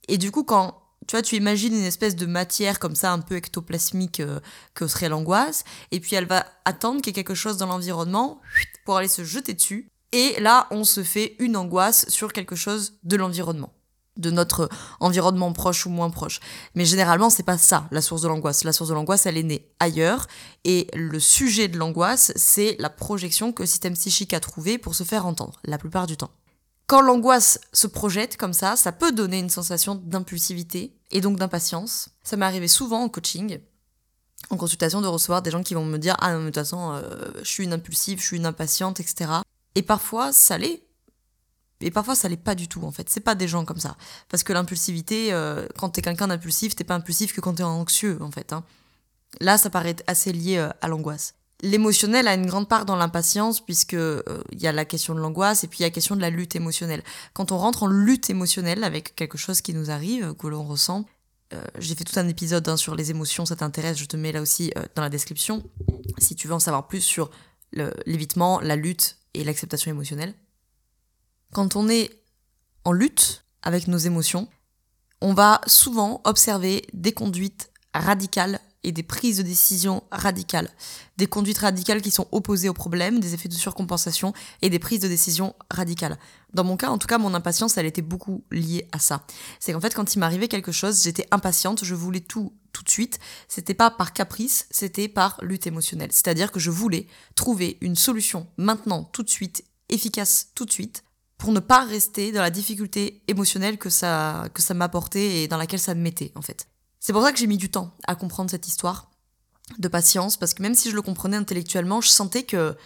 Et 0.09 0.19
du 0.19 0.33
coup, 0.33 0.43
quand 0.43 0.83
tu 1.07 1.15
vois, 1.15 1.23
tu 1.23 1.37
imagines 1.37 1.75
une 1.75 1.85
espèce 1.85 2.17
de 2.17 2.27
matière 2.27 2.81
comme 2.81 2.97
ça, 2.97 3.13
un 3.13 3.21
peu 3.21 3.37
ectoplasmique 3.37 4.19
euh, 4.19 4.41
que 4.75 4.89
serait 4.89 5.09
l'angoisse, 5.09 5.63
et 5.93 6.01
puis 6.01 6.17
elle 6.17 6.27
va 6.27 6.45
attendre 6.65 7.01
qu'il 7.01 7.09
y 7.09 7.11
ait 7.11 7.23
quelque 7.23 7.37
chose 7.37 7.59
dans 7.59 7.67
l'environnement 7.67 8.41
pour 8.85 8.97
aller 8.97 9.09
se 9.09 9.23
jeter 9.23 9.55
dessus, 9.55 9.89
et 10.11 10.41
là, 10.41 10.67
on 10.71 10.83
se 10.83 11.05
fait 11.05 11.37
une 11.39 11.57
angoisse 11.57 12.09
sur 12.09 12.33
quelque 12.33 12.57
chose 12.57 12.99
de 13.05 13.17
l'environnement 13.17 13.73
de 14.17 14.31
notre 14.31 14.69
environnement 15.01 15.53
proche 15.53 15.87
ou 15.87 15.91
moins 15.91 16.11
proche. 16.11 16.41
Mais 16.75 16.85
généralement, 16.85 17.31
c'est 17.31 17.43
pas 17.43 17.59
ça 17.59 17.87
la 17.91 18.01
source 18.01 18.23
de 18.23 18.29
l'angoisse. 18.29 18.65
La 18.65 18.73
source 18.73 18.89
de 18.89 18.95
l'angoisse, 18.95 19.27
elle 19.27 19.37
est 19.37 19.43
née 19.43 19.69
ailleurs 19.81 20.27
et 20.65 20.89
le 20.95 21.21
sujet 21.21 21.69
de 21.69 21.79
l'angoisse, 21.79 22.33
c'est 22.37 22.77
la 22.79 22.91
projection 22.91 23.53
que 23.53 23.63
le 23.63 23.67
système 23.67 23.95
psychique 23.95 24.35
a 24.35 24.41
trouvé 24.41 24.79
pour 24.79 24.95
se 24.95 25.05
faire 25.05 25.27
entendre 25.27 25.61
la 25.65 25.79
plupart 25.79 26.07
du 26.07 26.17
temps. 26.17 26.31
Quand 26.87 27.01
l'angoisse 27.01 27.61
se 27.73 27.89
projette 27.89 28.37
comme 28.37 28.53
ça, 28.53 28.77
ça 28.77 28.93
peut 28.93 29.11
donner 29.11 29.41
une 29.41 29.51
sensation 29.51 29.97
d'impulsivité 29.97 30.97
et 31.11 31.21
donc 31.21 31.37
d'impatience. 31.37 32.11
Ça 32.23 32.37
m'est 32.37 32.47
arrivé 32.47 32.69
souvent 32.69 33.03
en 33.03 33.09
coaching, 33.09 33.59
en 34.51 34.57
consultation, 34.57 35.01
de 35.01 35.09
recevoir 35.09 35.43
des 35.43 35.51
gens 35.51 35.65
qui 35.65 35.75
vont 35.75 35.85
me 35.85 35.99
dire 35.99 36.17
Ah 36.21 36.33
non, 36.33 36.39
mais 36.39 36.45
de 36.45 36.51
toute 36.51 36.63
façon, 36.63 36.93
euh, 36.93 37.33
je 37.43 37.49
suis 37.49 37.65
une 37.65 37.73
impulsive, 37.73 38.21
je 38.21 38.27
suis 38.27 38.37
une 38.37 38.47
impatiente, 38.47 39.01
etc. 39.01 39.31
Et 39.75 39.83
parfois, 39.83 40.33
ça 40.33 40.59
l'est. 40.59 40.86
Et 41.81 41.91
parfois, 41.91 42.15
ça 42.15 42.29
l'est 42.29 42.37
pas 42.37 42.55
du 42.55 42.69
tout, 42.69 42.83
en 42.85 42.91
fait. 42.91 43.09
C'est 43.11 43.21
pas 43.21 43.35
des 43.35 43.49
gens 43.49 43.65
comme 43.65 43.79
ça. 43.79 43.97
Parce 44.29 44.43
que 44.43 44.53
l'impulsivité, 44.53 45.33
euh, 45.33 45.67
quand 45.79 45.91
t'es 45.91 46.03
quelqu'un 46.03 46.29
d'impulsif, 46.29 46.75
t'es 46.75 46.85
pas 46.85 46.95
impulsif 46.95 47.35
que 47.35 47.41
quand 47.41 47.55
t'es 47.55 47.63
anxieux, 47.63 48.19
en 48.23 48.31
fait. 48.31 48.53
Hein. 48.53 48.65
Là, 49.41 49.59
ça 49.59 49.71
paraît 49.71 49.97
assez 50.07 50.33
lié 50.33 50.59
euh, 50.59 50.71
à 50.81 50.89
l'angoisse. 50.89 51.35
L'émotionnel 51.63 52.29
a 52.29 52.35
une 52.35 52.47
grande 52.47 52.69
part 52.69 52.85
dans 52.85 52.97
l'impatience 52.97 53.65
puisque 53.65 53.95
euh, 53.95 54.23
il 54.53 54.61
y 54.61 54.67
a 54.67 54.73
la 54.73 54.85
question 54.85 55.15
de 55.15 55.21
l'angoisse 55.21 55.65
et 55.65 55.69
puis 55.69 55.79
il 55.79 55.83
y 55.83 55.85
a 55.85 55.89
la 55.89 55.93
question 55.93 56.15
de 56.15 56.21
la 56.21 56.29
lutte 56.29 56.55
émotionnelle. 56.55 57.03
Quand 57.33 57.51
on 57.51 57.59
rentre 57.59 57.85
en 57.85 57.87
lutte 57.87 58.29
émotionnelle 58.29 58.85
avec 58.85 59.15
quelque 59.17 59.39
chose 59.39 59.63
qui 59.63 59.73
nous 59.73 59.91
arrive, 59.91 60.35
que 60.35 60.47
l'on 60.49 60.65
ressent, 60.65 61.07
euh, 61.55 61.65
j'ai 61.79 61.95
fait 61.95 62.05
tout 62.05 62.19
un 62.19 62.29
épisode 62.29 62.69
hein, 62.69 62.77
sur 62.77 62.95
les 62.95 63.11
émotions, 63.11 63.47
ça 63.47 63.57
t'intéresse, 63.57 63.99
je 63.99 64.05
te 64.05 64.19
mets 64.19 64.33
là 64.33 64.43
aussi 64.43 64.73
dans 64.95 65.03
la 65.03 65.09
description 65.09 65.63
si 66.19 66.35
tu 66.35 66.47
veux 66.47 66.55
en 66.55 66.59
savoir 66.59 66.89
plus 66.89 67.01
sur 67.01 67.31
l'évitement, 68.05 68.61
la 68.61 68.77
lutte 68.77 69.19
et 69.33 69.43
l'acceptation 69.45 69.91
émotionnelle. 69.91 70.35
Quand 71.57 71.75
on 71.75 71.89
est 71.89 72.11
en 72.85 72.93
lutte 72.93 73.47
avec 73.63 73.89
nos 73.89 73.97
émotions, 73.97 74.47
on 75.23 75.33
va 75.33 75.63
souvent 75.67 76.21
observer 76.25 76.87
des 76.93 77.13
conduites 77.13 77.71
radicales 77.95 78.61
et 78.83 78.93
des 78.93 79.03
prises 79.03 79.39
de 79.39 79.43
décision 79.43 80.05
radicales, 80.13 80.69
des 81.17 81.27
conduites 81.27 81.57
radicales 81.57 82.03
qui 82.03 82.11
sont 82.11 82.29
opposées 82.31 82.69
au 82.69 82.75
problème, 82.75 83.21
des 83.21 83.33
effets 83.33 83.49
de 83.49 83.55
surcompensation 83.55 84.35
et 84.61 84.69
des 84.69 84.79
prises 84.79 85.01
de 85.01 85.09
décision 85.09 85.55
radicales. 85.71 86.19
Dans 86.53 86.63
mon 86.63 86.77
cas, 86.77 86.91
en 86.91 86.99
tout 86.99 87.07
cas, 87.07 87.17
mon 87.17 87.33
impatience, 87.33 87.79
elle 87.79 87.87
était 87.87 88.03
beaucoup 88.03 88.45
liée 88.51 88.87
à 88.93 88.99
ça. 88.99 89.25
C'est 89.59 89.73
qu'en 89.73 89.81
fait, 89.81 89.95
quand 89.95 90.15
il 90.15 90.19
m'arrivait 90.19 90.49
quelque 90.49 90.73
chose, 90.73 91.05
j'étais 91.05 91.27
impatiente, 91.31 91.85
je 91.85 91.95
voulais 91.95 92.21
tout 92.21 92.53
tout 92.75 92.83
de 92.83 92.91
suite. 92.91 93.19
C'était 93.49 93.73
pas 93.73 93.91
par 93.91 94.13
caprice, 94.13 94.67
c'était 94.71 95.09
par 95.09 95.39
lutte 95.41 95.67
émotionnelle. 95.67 96.13
C'est-à-dire 96.13 96.53
que 96.53 96.61
je 96.61 96.71
voulais 96.71 97.07
trouver 97.35 97.79
une 97.81 97.97
solution 97.97 98.47
maintenant, 98.59 99.05
tout 99.05 99.23
de 99.23 99.31
suite, 99.31 99.65
efficace 99.89 100.49
tout 100.55 100.67
de 100.67 100.73
suite, 100.73 101.03
pour 101.39 101.53
ne 101.53 101.61
pas 101.61 101.85
rester 101.85 102.33
dans 102.33 102.43
la 102.43 102.51
difficulté 102.51 103.23
émotionnelle 103.29 103.79
que 103.79 103.91
ça, 103.91 104.49
que 104.55 104.63
ça 104.63 104.75
m'apportait 104.75 105.43
et 105.43 105.49
dans 105.49 105.57
laquelle 105.57 105.81
ça 105.81 105.95
me 105.95 106.01
mettait, 106.01 106.33
en 106.35 106.43
fait. 106.43 106.69
C'est 106.99 107.13
pour 107.13 107.23
ça 107.23 107.33
que 107.33 107.39
j'ai 107.39 107.47
mis 107.47 107.59
du 107.59 107.71
temps 107.71 107.95
à 108.07 108.15
comprendre 108.15 108.51
cette 108.51 108.67
histoire 108.67 109.11
de 109.79 109.89
patience, 109.89 110.37
parce 110.37 110.55
que 110.55 110.63
même 110.63 110.75
si 110.75 110.91
je 110.91 110.95
le 110.95 111.03
comprenais 111.03 111.37
intellectuellement, 111.37 112.01
je 112.01 112.09
sentais 112.09 112.45
que 112.45 112.77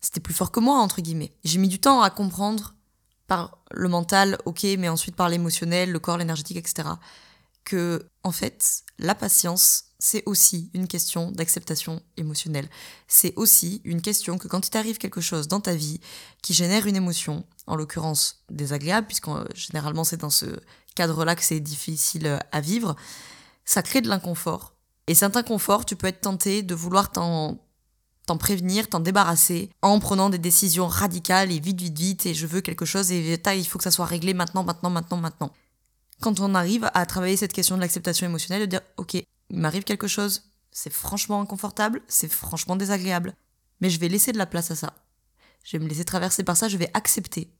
c'était 0.00 0.20
plus 0.20 0.34
fort 0.34 0.50
que 0.50 0.60
moi, 0.60 0.78
entre 0.78 1.00
guillemets. 1.00 1.32
J'ai 1.44 1.58
mis 1.58 1.68
du 1.68 1.80
temps 1.80 2.02
à 2.02 2.10
comprendre 2.10 2.74
par 3.26 3.58
le 3.70 3.88
mental, 3.88 4.38
ok, 4.44 4.64
mais 4.78 4.88
ensuite 4.88 5.16
par 5.16 5.28
l'émotionnel, 5.28 5.90
le 5.90 5.98
corps, 5.98 6.18
l'énergétique, 6.18 6.56
etc. 6.56 6.88
Que, 7.64 8.06
en 8.24 8.32
fait, 8.32 8.82
la 8.98 9.14
patience, 9.14 9.84
c'est 10.02 10.24
aussi 10.26 10.68
une 10.74 10.88
question 10.88 11.30
d'acceptation 11.30 12.02
émotionnelle. 12.16 12.68
C'est 13.06 13.34
aussi 13.36 13.80
une 13.84 14.02
question 14.02 14.36
que 14.36 14.48
quand 14.48 14.66
il 14.66 14.70
t'arrive 14.70 14.98
quelque 14.98 15.20
chose 15.20 15.46
dans 15.46 15.60
ta 15.60 15.76
vie 15.76 16.00
qui 16.42 16.54
génère 16.54 16.88
une 16.88 16.96
émotion, 16.96 17.44
en 17.68 17.76
l'occurrence 17.76 18.42
désagréable, 18.50 19.06
puisque 19.06 19.28
généralement 19.54 20.02
c'est 20.02 20.16
dans 20.16 20.28
ce 20.28 20.46
cadre-là 20.96 21.36
que 21.36 21.44
c'est 21.44 21.60
difficile 21.60 22.40
à 22.50 22.60
vivre, 22.60 22.96
ça 23.64 23.80
crée 23.82 24.00
de 24.00 24.08
l'inconfort. 24.08 24.74
Et 25.06 25.14
cet 25.14 25.36
inconfort, 25.36 25.84
tu 25.84 25.94
peux 25.94 26.08
être 26.08 26.22
tenté 26.22 26.64
de 26.64 26.74
vouloir 26.74 27.12
t'en 27.12 27.60
t'en 28.26 28.38
prévenir, 28.38 28.88
t'en 28.88 29.00
débarrasser, 29.00 29.70
en 29.82 30.00
prenant 30.00 30.30
des 30.30 30.38
décisions 30.38 30.88
radicales 30.88 31.52
et 31.52 31.60
vite, 31.60 31.80
vite, 31.80 31.98
vite, 31.98 32.26
et 32.26 32.34
je 32.34 32.46
veux 32.48 32.60
quelque 32.60 32.84
chose, 32.84 33.12
et 33.12 33.40
il 33.56 33.66
faut 33.66 33.78
que 33.78 33.84
ça 33.84 33.90
soit 33.92 34.06
réglé 34.06 34.34
maintenant, 34.34 34.64
maintenant, 34.64 34.90
maintenant, 34.90 35.16
maintenant. 35.16 35.52
Quand 36.20 36.38
on 36.38 36.54
arrive 36.54 36.88
à 36.94 37.04
travailler 37.06 37.36
cette 37.36 37.52
question 37.52 37.76
de 37.76 37.80
l'acceptation 37.80 38.26
émotionnelle, 38.26 38.62
de 38.62 38.66
dire, 38.66 38.80
ok, 38.96 39.24
il 39.52 39.58
m'arrive 39.58 39.84
quelque 39.84 40.08
chose, 40.08 40.50
c'est 40.72 40.92
franchement 40.92 41.40
inconfortable, 41.40 42.02
c'est 42.08 42.32
franchement 42.32 42.76
désagréable, 42.76 43.36
mais 43.80 43.90
je 43.90 44.00
vais 44.00 44.08
laisser 44.08 44.32
de 44.32 44.38
la 44.38 44.46
place 44.46 44.70
à 44.70 44.76
ça. 44.76 44.94
Je 45.62 45.76
vais 45.76 45.84
me 45.84 45.88
laisser 45.88 46.04
traverser 46.04 46.42
par 46.42 46.56
ça, 46.56 46.68
je 46.68 46.78
vais 46.78 46.90
accepter 46.94 47.52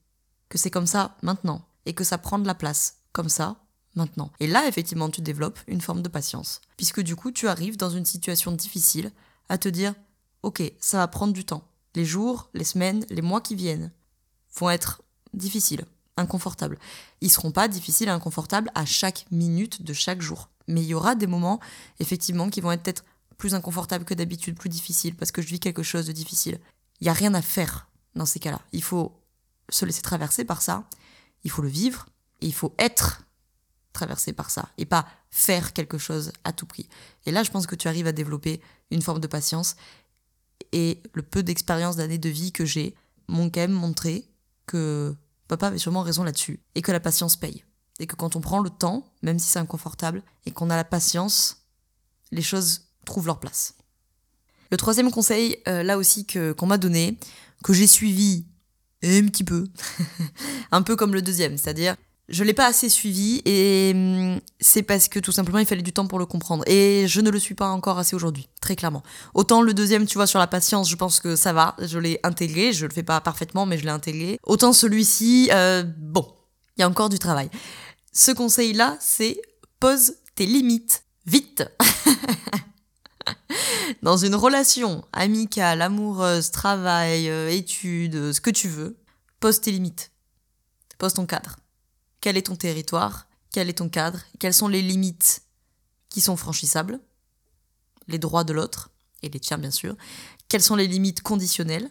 que 0.49 0.57
c'est 0.57 0.71
comme 0.71 0.87
ça 0.87 1.15
maintenant, 1.21 1.65
et 1.85 1.93
que 1.93 2.03
ça 2.03 2.17
prend 2.17 2.39
de 2.39 2.47
la 2.47 2.55
place, 2.55 2.97
comme 3.11 3.29
ça, 3.29 3.63
maintenant. 3.95 4.31
Et 4.39 4.47
là, 4.47 4.67
effectivement, 4.67 5.09
tu 5.09 5.21
développes 5.21 5.59
une 5.67 5.81
forme 5.81 6.01
de 6.01 6.09
patience. 6.09 6.61
Puisque 6.77 7.01
du 7.01 7.15
coup, 7.15 7.31
tu 7.31 7.47
arrives 7.47 7.77
dans 7.77 7.89
une 7.89 8.05
situation 8.05 8.51
difficile 8.51 9.11
à 9.49 9.57
te 9.57 9.69
dire, 9.69 9.93
ok, 10.41 10.63
ça 10.79 10.97
va 10.97 11.07
prendre 11.07 11.33
du 11.33 11.45
temps. 11.45 11.67
Les 11.95 12.05
jours, 12.05 12.49
les 12.53 12.63
semaines, 12.63 13.05
les 13.09 13.21
mois 13.21 13.41
qui 13.41 13.55
viennent 13.55 13.91
vont 14.55 14.69
être 14.69 15.03
difficiles, 15.33 15.85
inconfortables. 16.17 16.79
Ils 17.21 17.31
seront 17.31 17.51
pas 17.51 17.67
difficiles 17.67 18.07
et 18.07 18.11
inconfortables 18.11 18.71
à 18.75 18.85
chaque 18.85 19.25
minute 19.31 19.83
de 19.83 19.93
chaque 19.93 20.21
jour. 20.21 20.49
Mais 20.67 20.81
il 20.81 20.87
y 20.87 20.93
aura 20.93 21.15
des 21.15 21.27
moments, 21.27 21.59
effectivement, 21.99 22.49
qui 22.49 22.61
vont 22.61 22.71
être 22.71 22.83
peut-être 22.83 23.05
plus 23.37 23.55
inconfortables 23.55 24.05
que 24.05 24.13
d'habitude, 24.13 24.57
plus 24.57 24.69
difficiles, 24.69 25.15
parce 25.15 25.31
que 25.31 25.41
je 25.41 25.47
vis 25.47 25.59
quelque 25.59 25.83
chose 25.83 26.05
de 26.05 26.11
difficile. 26.11 26.59
Il 27.01 27.05
n'y 27.05 27.09
a 27.09 27.13
rien 27.13 27.33
à 27.33 27.41
faire 27.41 27.89
dans 28.15 28.25
ces 28.25 28.39
cas-là. 28.39 28.61
Il 28.71 28.83
faut 28.83 29.11
se 29.69 29.85
laisser 29.85 30.01
traverser 30.01 30.45
par 30.45 30.61
ça, 30.61 30.85
il 31.43 31.51
faut 31.51 31.61
le 31.61 31.69
vivre, 31.69 32.05
et 32.41 32.47
il 32.47 32.53
faut 32.53 32.73
être 32.77 33.23
traverser 33.93 34.33
par 34.33 34.49
ça 34.49 34.69
et 34.77 34.85
pas 34.85 35.07
faire 35.31 35.71
quelque 35.71 35.97
chose 35.97 36.33
à 36.43 36.51
tout 36.51 36.65
prix. 36.65 36.89
Et 37.25 37.31
là, 37.31 37.43
je 37.43 37.51
pense 37.51 37.67
que 37.67 37.75
tu 37.75 37.87
arrives 37.87 38.07
à 38.07 38.11
développer 38.11 38.61
une 38.91 39.01
forme 39.01 39.21
de 39.21 39.27
patience 39.27 39.75
et 40.71 41.01
le 41.13 41.21
peu 41.21 41.43
d'expérience 41.43 41.95
d'années 41.95 42.17
de 42.17 42.29
vie 42.29 42.51
que 42.51 42.65
j'ai 42.65 42.95
m'ont 43.27 43.49
quand 43.49 43.61
même 43.61 43.71
montré 43.71 44.25
que 44.65 45.15
papa 45.47 45.67
avait 45.67 45.77
sûrement 45.77 46.01
raison 46.01 46.23
là-dessus 46.23 46.59
et 46.75 46.81
que 46.81 46.91
la 46.91 46.99
patience 46.99 47.35
paye. 47.35 47.63
Et 48.03 48.05
que 48.05 48.17
quand 48.17 48.35
on 48.35 48.41
prend 48.41 48.59
le 48.59 48.69
temps, 48.69 49.05
même 49.21 49.39
si 49.39 49.47
c'est 49.47 49.59
inconfortable, 49.59 50.23
et 50.45 50.51
qu'on 50.51 50.69
a 50.69 50.75
la 50.75 50.83
patience, 50.83 51.63
les 52.33 52.41
choses 52.41 52.89
trouvent 53.05 53.27
leur 53.27 53.39
place. 53.39 53.75
Le 54.71 54.75
troisième 54.75 55.09
conseil, 55.09 55.55
euh, 55.69 55.83
là 55.83 55.97
aussi, 55.97 56.27
qu'on 56.27 56.65
m'a 56.65 56.77
donné, 56.77 57.17
que 57.63 57.71
j'ai 57.71 57.87
suivi 57.87 58.45
un 59.05 59.25
petit 59.27 59.45
peu, 59.45 59.69
un 60.71 60.81
peu 60.81 60.97
comme 60.97 61.13
le 61.13 61.21
deuxième, 61.21 61.57
c'est-à-dire 61.57 61.95
je 62.27 62.43
l'ai 62.43 62.53
pas 62.53 62.65
assez 62.65 62.89
suivi 62.89 63.41
et 63.45 63.93
hum, 63.95 64.41
c'est 64.59 64.83
parce 64.83 65.07
que 65.07 65.19
tout 65.19 65.31
simplement 65.31 65.59
il 65.59 65.65
fallait 65.65 65.81
du 65.81 65.93
temps 65.93 66.07
pour 66.07 66.19
le 66.19 66.25
comprendre 66.25 66.65
et 66.67 67.05
je 67.07 67.21
ne 67.21 67.29
le 67.29 67.39
suis 67.39 67.55
pas 67.55 67.69
encore 67.69 67.99
assez 67.99 68.17
aujourd'hui, 68.17 68.49
très 68.59 68.75
clairement. 68.75 69.03
Autant 69.33 69.61
le 69.61 69.73
deuxième, 69.73 70.05
tu 70.05 70.17
vois, 70.17 70.27
sur 70.27 70.39
la 70.39 70.47
patience, 70.47 70.89
je 70.89 70.95
pense 70.97 71.21
que 71.21 71.37
ça 71.37 71.53
va, 71.53 71.77
je 71.79 71.99
l'ai 71.99 72.19
intégré, 72.23 72.73
je 72.73 72.85
le 72.85 72.91
fais 72.91 73.03
pas 73.03 73.21
parfaitement 73.21 73.65
mais 73.65 73.77
je 73.77 73.83
l'ai 73.85 73.91
intégré. 73.91 74.39
Autant 74.43 74.73
celui-ci, 74.73 75.51
euh, 75.53 75.83
bon, 75.97 76.27
il 76.77 76.81
y 76.81 76.83
a 76.83 76.89
encore 76.89 77.09
du 77.09 77.19
travail. 77.19 77.49
Ce 78.13 78.31
conseil-là, 78.31 78.95
c'est 78.99 79.41
pose 79.79 80.17
tes 80.35 80.45
limites 80.45 81.03
vite. 81.25 81.63
Dans 84.03 84.17
une 84.17 84.35
relation 84.35 85.03
amicale, 85.11 85.81
amoureuse, 85.81 86.51
travail, 86.51 87.29
euh, 87.29 87.49
études, 87.49 88.31
ce 88.31 88.39
que 88.39 88.51
tu 88.51 88.69
veux, 88.69 88.97
pose 89.39 89.61
tes 89.61 89.71
limites. 89.71 90.11
Pose 90.99 91.15
ton 91.15 91.25
cadre. 91.25 91.57
Quel 92.21 92.37
est 92.37 92.43
ton 92.43 92.55
territoire? 92.55 93.27
Quel 93.51 93.69
est 93.69 93.79
ton 93.79 93.89
cadre? 93.89 94.19
Quelles 94.39 94.53
sont 94.53 94.67
les 94.67 94.81
limites 94.81 95.41
qui 96.09 96.21
sont 96.21 96.37
franchissables? 96.37 96.99
Les 98.07 98.19
droits 98.19 98.43
de 98.43 98.53
l'autre, 98.53 98.91
et 99.23 99.29
les 99.29 99.39
tiens 99.39 99.57
bien 99.57 99.71
sûr. 99.71 99.95
Quelles 100.49 100.61
sont 100.61 100.75
les 100.75 100.87
limites 100.87 101.21
conditionnelles? 101.21 101.89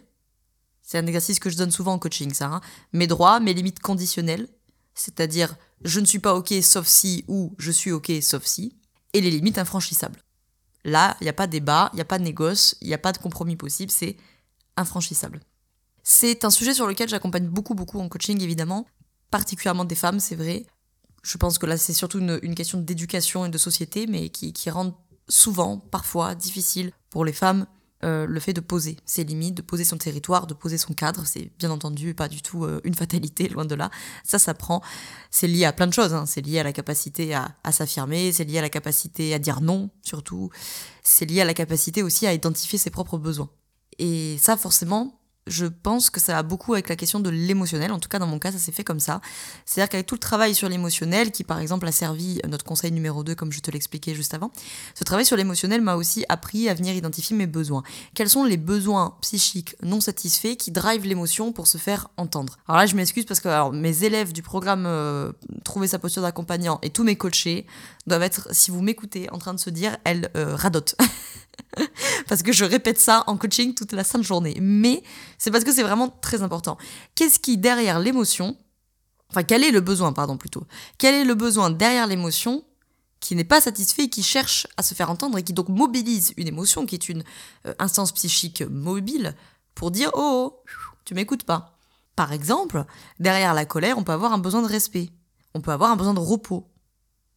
C'est 0.83 0.97
un 0.97 1.05
exercice 1.05 1.39
que 1.39 1.49
je 1.49 1.57
donne 1.57 1.71
souvent 1.71 1.93
en 1.93 1.99
coaching, 1.99 2.33
ça. 2.33 2.47
Hein. 2.47 2.61
mes 2.93 3.07
droits, 3.07 3.39
mes 3.39 3.53
limites 3.53 3.79
conditionnelles, 3.79 4.47
c'est-à-dire 4.95 5.55
je 5.83 5.99
ne 5.99 6.05
suis 6.05 6.19
pas 6.19 6.35
OK 6.35 6.53
sauf 6.61 6.87
si 6.87 7.25
ou 7.27 7.53
je 7.57 7.71
suis 7.71 7.91
OK 7.91 8.11
sauf 8.21 8.43
si, 8.43 8.75
et 9.13 9.21
les 9.21 9.31
limites 9.31 9.57
infranchissables. 9.57 10.19
Là, 10.85 11.15
il 11.21 11.25
n'y 11.25 11.29
a 11.29 11.33
pas 11.33 11.47
de 11.47 11.51
débat, 11.51 11.89
il 11.93 11.95
n'y 11.97 12.01
a 12.01 12.05
pas 12.05 12.19
de 12.19 12.23
négoce, 12.23 12.75
il 12.81 12.87
n'y 12.87 12.93
a 12.93 12.97
pas 12.97 13.11
de 13.11 13.17
compromis 13.17 13.55
possible, 13.55 13.91
c'est 13.91 14.17
infranchissable. 14.75 15.41
C'est 16.03 16.43
un 16.43 16.49
sujet 16.49 16.73
sur 16.73 16.87
lequel 16.87 17.07
j'accompagne 17.07 17.47
beaucoup, 17.47 17.75
beaucoup 17.75 17.99
en 17.99 18.09
coaching, 18.09 18.41
évidemment, 18.41 18.85
particulièrement 19.31 19.85
des 19.85 19.95
femmes, 19.95 20.19
c'est 20.19 20.35
vrai. 20.35 20.65
Je 21.21 21.37
pense 21.37 21.57
que 21.57 21.65
là, 21.65 21.77
c'est 21.77 21.93
surtout 21.93 22.19
une, 22.19 22.55
question 22.55 22.79
d'éducation 22.79 23.45
et 23.45 23.49
de 23.49 23.57
société, 23.57 24.07
mais 24.07 24.29
qui, 24.29 24.51
qui 24.51 24.69
rend 24.69 24.99
souvent, 25.29 25.77
parfois, 25.77 26.35
difficile 26.35 26.91
pour 27.09 27.23
les 27.23 27.31
femmes 27.31 27.65
euh, 28.03 28.25
le 28.27 28.39
fait 28.39 28.53
de 28.53 28.61
poser 28.61 28.97
ses 29.05 29.23
limites, 29.23 29.55
de 29.55 29.61
poser 29.61 29.83
son 29.83 29.97
territoire, 29.97 30.47
de 30.47 30.53
poser 30.53 30.77
son 30.77 30.93
cadre. 30.93 31.25
C'est 31.25 31.49
bien 31.57 31.71
entendu 31.71 32.13
pas 32.13 32.27
du 32.27 32.41
tout 32.41 32.65
euh, 32.65 32.81
une 32.83 32.93
fatalité, 33.03 33.49
loin 33.49 33.65
de 33.65 33.75
là. 33.75 33.89
Ça 34.23 34.39
s'apprend. 34.39 34.81
C'est 35.31 35.47
lié 35.47 35.65
à 35.65 35.73
plein 35.73 35.87
de 35.87 35.93
choses. 35.93 36.13
Hein. 36.13 36.25
C'est 36.25 36.41
lié 36.41 36.59
à 36.59 36.63
la 36.63 36.73
capacité 36.73 37.33
à 37.33 37.71
s'affirmer, 37.71 38.31
c'est 38.31 38.43
lié 38.43 38.59
à 38.59 38.61
la 38.61 38.69
capacité 38.69 39.33
à 39.33 39.39
dire 39.39 39.61
non, 39.61 39.89
surtout. 40.01 40.49
C'est 41.03 41.25
lié 41.25 41.41
à 41.41 41.45
la 41.45 41.53
capacité 41.53 42.03
aussi 42.03 42.27
à 42.27 42.33
identifier 42.33 42.77
ses 42.77 42.89
propres 42.89 43.17
besoins. 43.17 43.49
Et 43.99 44.37
ça, 44.39 44.57
forcément, 44.57 45.19
je 45.47 45.65
pense 45.65 46.09
que 46.09 46.19
ça 46.19 46.37
a 46.37 46.43
beaucoup 46.43 46.73
avec 46.73 46.89
la 46.89 46.95
question 46.95 47.19
de 47.19 47.29
l'émotionnel. 47.29 47.91
En 47.91 47.99
tout 47.99 48.09
cas, 48.09 48.19
dans 48.19 48.27
mon 48.27 48.39
cas, 48.39 48.51
ça 48.51 48.57
s'est 48.57 48.71
fait 48.71 48.83
comme 48.83 48.99
ça. 48.99 49.21
C'est-à-dire 49.65 49.89
qu'avec 49.89 50.05
tout 50.05 50.15
le 50.15 50.19
travail 50.19 50.55
sur 50.55 50.69
l'émotionnel, 50.69 51.31
qui 51.31 51.43
par 51.43 51.59
exemple 51.59 51.87
a 51.87 51.91
servi 51.91 52.39
notre 52.47 52.65
conseil 52.65 52.91
numéro 52.91 53.23
2, 53.23 53.35
comme 53.35 53.51
je 53.51 53.59
te 53.59 53.71
l'expliquais 53.71 54.15
juste 54.15 54.33
avant, 54.33 54.51
ce 54.95 55.03
travail 55.03 55.25
sur 55.25 55.37
l'émotionnel 55.37 55.81
m'a 55.81 55.95
aussi 55.95 56.25
appris 56.29 56.69
à 56.69 56.73
venir 56.73 56.95
identifier 56.95 57.35
mes 57.35 57.47
besoins. 57.47 57.83
Quels 58.13 58.29
sont 58.29 58.43
les 58.43 58.57
besoins 58.57 59.17
psychiques 59.21 59.75
non 59.83 60.01
satisfaits 60.01 60.55
qui 60.55 60.71
drivent 60.71 61.05
l'émotion 61.05 61.51
pour 61.51 61.67
se 61.67 61.77
faire 61.77 62.09
entendre? 62.17 62.57
Alors 62.67 62.79
là, 62.79 62.85
je 62.85 62.95
m'excuse 62.95 63.25
parce 63.25 63.39
que 63.39 63.71
mes 63.71 64.03
élèves 64.03 64.33
du 64.33 64.41
programme 64.41 64.85
euh, 64.85 65.31
Trouver 65.63 65.87
sa 65.87 65.99
posture 65.99 66.21
d'accompagnant 66.21 66.79
et 66.81 66.89
tous 66.89 67.03
mes 67.03 67.15
coachés 67.15 67.65
doivent 68.07 68.23
être, 68.23 68.47
si 68.51 68.71
vous 68.71 68.81
m'écoutez, 68.81 69.29
en 69.31 69.37
train 69.37 69.53
de 69.53 69.59
se 69.59 69.69
dire, 69.69 69.97
elle 70.03 70.29
euh, 70.35 70.55
radote. 70.55 70.95
parce 72.27 72.43
que 72.43 72.51
je 72.51 72.65
répète 72.65 72.99
ça 72.99 73.23
en 73.27 73.37
coaching 73.37 73.73
toute 73.73 73.91
la 73.91 74.03
sainte 74.03 74.23
journée. 74.23 74.57
Mais 74.61 75.03
c'est 75.37 75.51
parce 75.51 75.63
que 75.63 75.71
c'est 75.71 75.83
vraiment 75.83 76.09
très 76.09 76.41
important. 76.41 76.77
Qu'est-ce 77.15 77.39
qui, 77.39 77.57
derrière 77.57 77.99
l'émotion, 77.99 78.57
enfin, 79.29 79.43
quel 79.43 79.63
est 79.63 79.71
le 79.71 79.81
besoin, 79.81 80.13
pardon, 80.13 80.37
plutôt, 80.37 80.65
quel 80.97 81.15
est 81.15 81.25
le 81.25 81.35
besoin 81.35 81.69
derrière 81.69 82.07
l'émotion 82.07 82.63
qui 83.19 83.35
n'est 83.35 83.45
pas 83.45 83.61
satisfait 83.61 84.09
qui 84.09 84.21
cherche 84.21 84.67
à 84.75 84.83
se 84.83 84.93
faire 84.93 85.09
entendre 85.09 85.37
et 85.37 85.43
qui 85.43 85.53
donc 85.53 85.69
mobilise 85.69 86.33
une 86.35 86.47
émotion 86.47 86.85
qui 86.85 86.95
est 86.95 87.07
une 87.07 87.23
euh, 87.65 87.73
instance 87.79 88.11
psychique 88.11 88.63
mobile 88.69 89.33
pour 89.75 89.91
dire 89.91 90.11
oh, 90.13 90.53
oh 90.53 90.63
tu 91.05 91.13
m'écoutes 91.13 91.43
pas. 91.43 91.77
Par 92.15 92.33
exemple, 92.33 92.85
derrière 93.19 93.53
la 93.53 93.65
colère, 93.65 93.97
on 93.97 94.03
peut 94.03 94.11
avoir 94.11 94.33
un 94.33 94.37
besoin 94.37 94.61
de 94.61 94.67
respect. 94.67 95.09
On 95.53 95.61
peut 95.61 95.71
avoir 95.71 95.91
un 95.91 95.95
besoin 95.95 96.13
de 96.13 96.19
repos. 96.19 96.69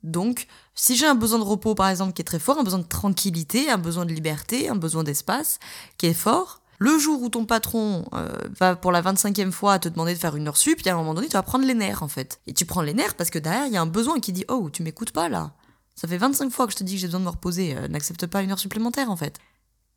Donc, 0.06 0.46
si 0.74 0.96
j'ai 0.96 1.06
un 1.06 1.16
besoin 1.16 1.40
de 1.40 1.44
repos, 1.44 1.74
par 1.74 1.88
exemple, 1.88 2.12
qui 2.12 2.22
est 2.22 2.24
très 2.24 2.38
fort, 2.38 2.58
un 2.58 2.62
besoin 2.62 2.78
de 2.78 2.86
tranquillité, 2.86 3.70
un 3.70 3.78
besoin 3.78 4.06
de 4.06 4.12
liberté, 4.12 4.68
un 4.68 4.76
besoin 4.76 5.02
d'espace, 5.02 5.58
qui 5.98 6.06
est 6.06 6.14
fort, 6.14 6.62
le 6.78 6.96
jour 6.98 7.22
où 7.22 7.28
ton 7.28 7.44
patron 7.44 8.04
euh, 8.14 8.30
va 8.60 8.76
pour 8.76 8.92
la 8.92 9.02
25e 9.02 9.50
fois 9.50 9.78
te 9.80 9.88
demander 9.88 10.14
de 10.14 10.18
faire 10.18 10.36
une 10.36 10.46
heure 10.46 10.56
sup, 10.56 10.80
il 10.80 10.86
y 10.86 10.88
a 10.88 10.94
un 10.94 10.98
moment 10.98 11.14
donné, 11.14 11.26
tu 11.26 11.32
vas 11.32 11.42
prendre 11.42 11.66
les 11.66 11.74
nerfs, 11.74 12.04
en 12.04 12.08
fait. 12.08 12.40
Et 12.46 12.52
tu 12.52 12.66
prends 12.66 12.82
les 12.82 12.94
nerfs 12.94 13.16
parce 13.16 13.30
que 13.30 13.38
derrière, 13.38 13.66
il 13.66 13.72
y 13.72 13.76
a 13.76 13.82
un 13.82 13.86
besoin 13.86 14.20
qui 14.20 14.32
dit 14.32 14.44
Oh, 14.48 14.70
tu 14.70 14.84
m'écoutes 14.84 15.10
pas 15.10 15.28
là. 15.28 15.54
Ça 15.96 16.06
fait 16.06 16.18
25 16.18 16.52
fois 16.52 16.66
que 16.66 16.72
je 16.72 16.78
te 16.78 16.84
dis 16.84 16.94
que 16.94 17.00
j'ai 17.00 17.06
besoin 17.08 17.20
de 17.20 17.24
me 17.24 17.30
reposer, 17.30 17.76
euh, 17.76 17.88
n'accepte 17.88 18.26
pas 18.26 18.42
une 18.42 18.52
heure 18.52 18.58
supplémentaire, 18.60 19.10
en 19.10 19.16
fait. 19.16 19.38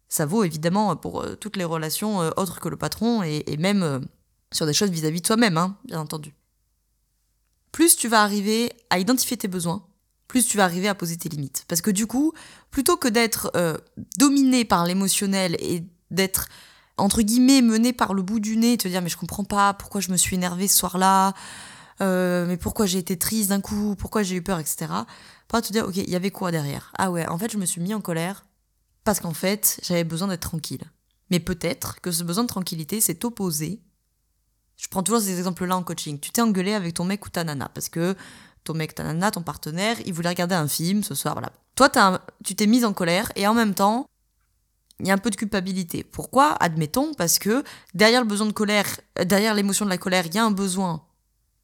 Ça 0.08 0.26
vaut 0.26 0.44
évidemment 0.44 0.96
pour 0.96 1.22
euh, 1.22 1.36
toutes 1.36 1.56
les 1.56 1.66
relations 1.66 2.18
autres 2.38 2.60
que 2.60 2.70
le 2.70 2.78
patron 2.78 3.22
et, 3.22 3.58
même 3.60 4.08
sur 4.52 4.66
des 4.66 4.74
choses 4.74 4.90
vis-à-vis 4.90 5.20
-vis 5.20 5.22
de 5.22 5.28
toi-même, 5.28 5.58
hein, 5.58 5.78
bien 5.86 6.00
entendu. 6.00 6.34
Plus 7.72 7.96
tu 7.96 8.08
vas 8.08 8.24
arriver 8.24 8.72
à 8.90 9.00
identifier 9.00 9.38
tes 9.38 9.48
besoins, 9.48 9.84
plus 10.30 10.46
tu 10.46 10.56
vas 10.56 10.64
arriver 10.64 10.88
à 10.88 10.96
poser 10.96 11.18
tes 11.18 11.28
limites. 11.28 11.66
Parce 11.68 11.82
que 11.82 11.92
du 11.92 12.08
coup, 12.08 12.32
plutôt 12.72 12.96
que 12.96 13.10
d'être 13.10 13.52
euh, 13.56 13.76
dominé 14.18 14.64
par 14.64 14.86
l'émotionnel 14.86 15.58
et 15.60 15.84
d'être 16.12 16.48
entre 16.98 17.22
guillemets 17.24 17.62
mené 17.62 17.92
par 17.92 18.14
le 18.14 18.22
bout 18.22 18.40
du 18.40 18.56
nez, 18.56 18.78
te 18.78 18.88
dire 18.88 19.02
mais 19.02 19.10
je 19.10 19.18
comprends 19.18 19.44
pas 19.44 19.74
pourquoi 19.74 20.00
je 20.00 20.12
me 20.12 20.18
suis 20.18 20.36
énervé 20.36 20.68
ce 20.68 20.78
soir-là, 20.78 21.34
euh, 22.02 22.46
mais 22.46 22.58
pourquoi 22.58 22.86
j'ai 22.86 23.00
été 23.00 23.18
triste 23.18 23.50
d'un 23.50 23.60
coup, 23.60 23.96
pourquoi 23.98 24.22
j'ai 24.22 24.36
eu 24.36 24.42
peur, 24.42 24.60
etc. 24.60 24.92
Pas 25.48 25.62
te 25.62 25.74
dire 25.74 25.86
ok, 25.88 25.98
il 25.98 26.10
y 26.10 26.16
avait 26.16 26.32
quoi 26.32 26.52
derrière? 26.52 26.94
Ah 26.98 27.10
ouais, 27.10 27.28
en 27.28 27.38
fait 27.38 27.52
je 27.52 27.58
me 27.58 27.66
suis 27.66 27.82
mis 27.82 27.94
en 27.94 28.02
colère 28.02 28.46
parce 29.04 29.20
qu'en 29.20 29.34
fait 29.34 29.80
j'avais 29.84 30.04
besoin 30.04 30.28
d'être 30.28 30.48
tranquille. 30.48 30.84
Mais 31.32 31.40
peut-être 31.40 32.02
que 32.02 32.12
ce 32.12 32.24
besoin 32.24 32.44
de 32.44 32.50
tranquillité 32.50 33.02
s'est 33.02 33.26
opposé. 33.26 33.82
Je 34.78 34.88
prends 34.88 35.04
toujours 35.04 35.22
ces 35.22 35.38
exemples-là 35.38 35.76
en 35.76 35.84
coaching. 35.84 36.20
Tu 36.20 36.32
t'es 36.32 36.42
engueulé 36.42 36.74
avec 36.74 36.94
ton 36.94 37.04
mec 37.04 37.26
ou 37.26 37.30
ta 37.30 37.44
nana 37.44 37.70
parce 37.74 37.90
que 37.90 38.16
ton 38.64 38.74
mec, 38.74 38.96
ta 38.96 39.04
nana, 39.04 39.32
ton 39.32 39.42
partenaire, 39.42 39.98
il 40.06 40.14
voulait 40.14 40.30
regarder 40.30 40.56
un 40.56 40.68
film 40.68 41.04
ce 41.04 41.16
soir, 41.16 41.34
voilà. 41.34 41.52
Toi, 41.76 41.90
tu 42.44 42.56
t'es 42.56 42.68
mise 42.68 42.86
en 42.86 42.94
colère 42.94 43.32
et 43.36 43.48
en 43.48 43.54
même 43.54 43.74
temps, 43.74 44.08
il 45.00 45.08
y 45.08 45.12
a 45.12 45.14
un 45.14 45.18
peu 45.18 45.30
de 45.30 45.36
culpabilité. 45.36 46.04
Pourquoi 46.04 46.52
Admettons, 46.60 47.14
parce 47.14 47.40
que 47.40 47.64
derrière 47.94 48.22
le 48.22 48.28
besoin 48.28 48.48
de 48.48 48.52
colère, 48.52 48.86
derrière 49.24 49.54
l'émotion 49.54 49.86
de 49.86 49.90
la 49.90 49.98
colère, 49.98 50.26
il 50.26 50.36
y 50.36 50.38
a 50.38 50.44
un 50.44 50.52
besoin 50.52 51.04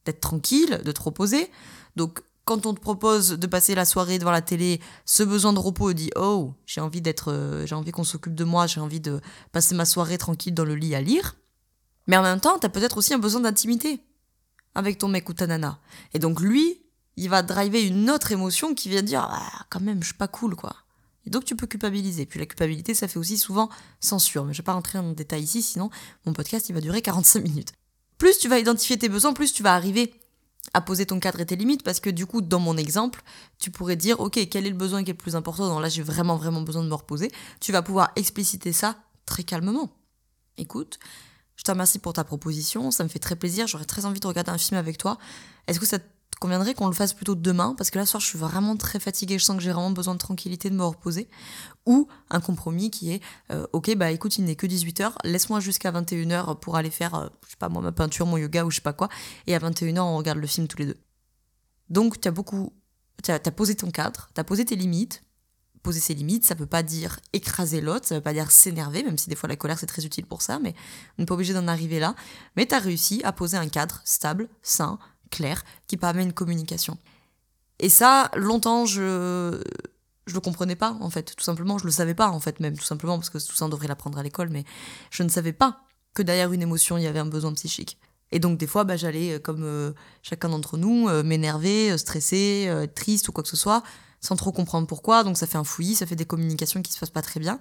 d'être 0.06 0.22
tranquille, 0.22 0.82
de 0.84 0.92
te 0.92 1.02
reposer. 1.02 1.52
Donc, 1.96 2.22
quand 2.46 2.66
on 2.66 2.74
te 2.74 2.80
propose 2.80 3.32
de 3.32 3.48
passer 3.48 3.76
la 3.76 3.86
soirée 3.86 4.20
devant 4.20 4.32
la 4.32 4.42
télé, 4.42 4.80
ce 5.04 5.24
besoin 5.24 5.52
de 5.52 5.60
repos 5.60 5.94
dit 5.94 6.12
oh 6.16 6.54
j'ai 6.66 6.80
envie 6.80 7.02
d'être, 7.02 7.32
euh, 7.32 7.66
j'ai 7.66 7.76
envie 7.76 7.92
qu'on 7.92 8.04
s'occupe 8.04 8.36
de 8.36 8.44
moi, 8.44 8.68
j'ai 8.68 8.80
envie 8.80 9.00
de 9.00 9.20
passer 9.52 9.74
ma 9.74 9.86
soirée 9.86 10.18
tranquille 10.18 10.54
dans 10.54 10.64
le 10.64 10.76
lit 10.76 10.96
à 10.96 11.02
lire. 11.02 11.36
Mais 12.08 12.18
en 12.18 12.22
même 12.22 12.40
temps, 12.40 12.60
tu 12.60 12.68
as 12.68 12.70
peut-être 12.70 12.98
aussi 12.98 13.16
un 13.16 13.20
besoin 13.20 13.42
d'intimité 13.42 14.00
avec 14.76 15.00
ton 15.00 15.08
mec 15.08 15.28
ou 15.28 15.34
ta 15.34 15.48
nana. 15.48 15.80
Et 16.14 16.20
donc 16.20 16.40
lui, 16.40 16.85
il 17.18 17.30
va 17.30 17.42
driver 17.44 17.82
une 17.82 18.10
autre 18.10 18.32
émotion 18.32 18.74
qui 18.74 18.90
vient 18.90 19.02
dire 19.02 19.28
ah, 19.30 19.66
quand 19.70 19.82
même, 19.82 20.02
je 20.02 20.08
suis 20.08 20.18
pas 20.18 20.28
cool, 20.28 20.56
quoi. 20.56 20.76
Et 21.26 21.30
donc 21.30 21.46
tu 21.46 21.56
peux 21.56 21.68
culpabiliser. 21.68 22.26
Puis 22.26 22.40
la 22.40 22.46
culpabilité, 22.46 22.94
ça 22.94 23.08
fait 23.08 23.18
aussi 23.18 23.38
souvent 23.38 23.70
censure. 24.00 24.46
Mais 24.46 24.54
je 24.54 24.60
vais 24.60 24.66
pas 24.66 24.74
rentrer 24.74 25.00
en 25.00 25.12
détail 25.12 25.44
ici, 25.44 25.62
sinon 25.62 25.90
mon 26.26 26.34
podcast, 26.34 26.70
il 26.70 26.74
va 26.74 26.82
durer 26.82 27.02
45 27.02 27.44
minutes. 27.44 27.74
Plus 28.18 28.38
tu 28.38 28.48
vas 28.48 28.60
identifier 28.60 28.98
tes 28.98 29.10
besoins, 29.10 29.34
plus 29.34 29.54
tu 29.54 29.64
vas 29.64 29.74
arriver 29.74 30.14
à 30.74 30.82
poser 30.82 31.06
ton 31.06 31.20
cadre 31.20 31.40
et 31.42 31.46
tes 31.46 31.56
limites, 31.56 31.84
parce 31.84 32.00
que 32.00 32.10
du 32.10 32.26
coup, 32.26 32.42
dans 32.42 32.60
mon 32.60 32.76
exemple, 32.78 33.22
tu 33.60 33.72
pourrais 33.72 33.96
dire, 33.96 34.20
ok, 34.20 34.48
quel 34.50 34.66
est 34.66 34.70
le 34.70 34.76
besoin 34.76 35.04
qui 35.04 35.12
est 35.12 35.14
le 35.14 35.18
plus 35.18 35.36
important? 35.36 35.68
Donc 35.68 35.82
là, 35.82 35.90
j'ai 35.90 36.02
vraiment, 36.02 36.38
vraiment 36.38 36.62
besoin 36.62 36.84
de 36.84 36.90
me 36.90 36.94
reposer. 36.94 37.32
Tu 37.60 37.72
vas 37.72 37.82
pouvoir 37.82 38.12
expliciter 38.16 38.74
ça 38.74 38.98
très 39.26 39.44
calmement. 39.44 39.92
Écoute, 40.58 41.00
je 41.56 41.64
te 41.64 41.72
remercie 41.72 42.00
pour 42.00 42.14
ta 42.14 42.24
proposition, 42.24 42.92
ça 42.92 43.04
me 43.04 43.10
fait 43.10 43.20
très 43.20 43.36
plaisir, 43.36 43.68
j'aurais 43.68 43.86
très 43.86 44.06
envie 44.06 44.20
de 44.20 44.28
regarder 44.28 44.52
un 44.52 44.58
film 44.58 44.78
avec 44.78 44.98
toi. 44.98 45.18
Est-ce 45.68 45.80
que 45.80 45.86
ça 45.86 46.00
te 46.00 46.06
conviendrait 46.40 46.74
qu'on 46.74 46.88
le 46.88 46.94
fasse 46.94 47.14
plutôt 47.14 47.36
demain 47.36 47.76
parce 47.78 47.90
que 47.90 48.00
là 48.00 48.06
ce 48.06 48.12
soir 48.12 48.22
je 48.22 48.28
suis 48.28 48.38
vraiment 48.38 48.76
très 48.78 49.00
fatiguée, 49.00 49.40
je 49.40 49.44
sens 49.44 49.58
que 49.58 49.64
j'ai 49.64 49.72
vraiment 49.72 49.92
besoin 49.92 50.14
de 50.14 50.20
tranquillité, 50.20 50.70
de 50.70 50.76
me 50.76 50.84
reposer 50.84 51.28
ou 51.86 52.08
un 52.30 52.40
compromis 52.40 52.92
qui 52.92 53.12
est 53.12 53.22
euh, 53.52 53.68
OK 53.74 53.96
bah 53.96 54.12
écoute, 54.12 54.38
il 54.38 54.46
n'est 54.46 54.56
que 54.56 54.68
18h, 54.68 55.14
laisse-moi 55.24 55.60
jusqu'à 55.60 55.92
21h 55.92 56.60
pour 56.60 56.76
aller 56.76 56.90
faire 56.90 57.16
euh, 57.16 57.28
je 57.46 57.52
sais 57.52 57.58
pas 57.58 57.70
moi 57.70 57.82
ma 57.82 57.92
peinture, 57.92 58.26
mon 58.26 58.38
yoga 58.38 58.66
ou 58.66 58.72
je 58.72 58.78
sais 58.78 58.82
pas 58.82 58.94
quoi 58.94 59.10
et 59.48 59.56
à 59.56 59.60
21h 59.60 60.00
on 60.00 60.18
regarde 60.18 60.40
le 60.40 60.48
film 60.48 60.68
tous 60.68 60.78
les 60.78 60.88
deux. 60.88 60.98
Donc 61.90 62.20
tu 62.20 62.28
as 62.28 62.32
beaucoup 62.32 62.74
tu 63.24 63.32
as, 63.32 63.40
posé 63.40 63.76
ton 63.76 63.92
cadre, 63.92 64.30
tu 64.34 64.42
as 64.42 64.44
posé 64.44 64.66
tes 64.66 64.76
limites. 64.76 65.24
Poser 65.84 66.00
ses 66.00 66.16
limites, 66.16 66.44
ça 66.44 66.56
veut 66.56 66.66
pas 66.66 66.82
dire 66.82 67.20
écraser 67.32 67.80
l'autre, 67.80 68.08
ça 68.08 68.16
veut 68.16 68.22
pas 68.22 68.34
dire 68.34 68.50
s'énerver, 68.50 69.04
même 69.04 69.20
si 69.20 69.30
des 69.30 69.36
fois 69.36 69.48
la 69.48 69.56
colère 69.56 69.78
c'est 69.78 69.86
très 69.86 70.04
utile 70.04 70.26
pour 70.26 70.42
ça, 70.42 70.58
mais 70.58 70.74
on 71.18 71.22
n'est 71.22 71.26
pas 71.28 71.36
obligé 71.36 71.54
d'en 71.54 71.68
arriver 71.68 72.00
là. 72.00 72.16
Mais 72.56 72.66
tu 72.66 72.74
as 72.74 72.80
réussi 72.80 73.22
à 73.24 73.32
poser 73.32 73.56
un 73.58 73.68
cadre 73.68 74.02
stable, 74.04 74.50
sain, 74.64 74.98
clair 75.30 75.64
qui 75.88 75.98
permet 75.98 76.24
une 76.24 76.34
communication. 76.34 76.98
Et 77.80 77.90
ça, 77.90 78.32
longtemps, 78.36 78.86
je, 78.86 79.62
je 80.28 80.34
le 80.34 80.40
comprenais 80.40 80.76
pas, 80.76 80.98
en 81.02 81.10
fait, 81.10 81.36
tout 81.36 81.44
simplement. 81.44 81.78
Je 81.78 81.86
le 81.86 81.92
savais 81.92 82.14
pas, 82.16 82.30
en 82.30 82.40
fait, 82.40 82.60
même, 82.60 82.78
tout 82.78 82.86
simplement, 82.86 83.18
parce 83.18 83.30
que 83.30 83.38
tout 83.38 83.56
ça, 83.56 83.66
on 83.66 83.70
devrait 83.70 83.88
l'apprendre 83.88 84.18
à 84.18 84.24
l'école, 84.24 84.50
mais 84.50 84.64
je 85.12 85.24
ne 85.24 85.30
savais 85.30 85.54
pas 85.54 85.82
que 86.14 86.24
derrière 86.24 86.52
une 86.54 86.62
émotion, 86.62 86.98
il 86.98 87.04
y 87.04 87.08
avait 87.08 87.20
un 87.20 87.26
besoin 87.26 87.54
psychique. 87.54 87.98
Et 88.32 88.40
donc, 88.40 88.58
des 88.58 88.68
fois, 88.68 88.84
bah, 88.84 88.98
j'allais, 88.98 89.34
euh, 89.34 89.40
comme 89.40 89.64
euh, 89.64 89.92
chacun 90.24 90.50
d'entre 90.50 90.78
nous, 90.78 91.08
euh, 91.10 91.24
m'énerver, 91.24 91.98
stresser, 91.98 92.68
être 92.70 92.96
triste 92.96 93.28
ou 93.28 93.32
quoi 93.32 93.44
que 93.44 93.50
ce 93.50 93.58
soit, 93.58 93.84
sans 94.22 94.36
trop 94.36 94.52
comprendre 94.52 94.88
pourquoi. 94.88 95.24
Donc, 95.24 95.38
ça 95.38 95.48
fait 95.48 95.58
un 95.58 95.64
fouillis, 95.64 95.96
ça 95.96 96.06
fait 96.06 96.16
des 96.16 96.26
communications 96.26 96.82
qui 96.82 96.92
se 96.92 97.00
passent 97.00 97.12
pas 97.12 97.22
très 97.22 97.40
bien. 97.40 97.60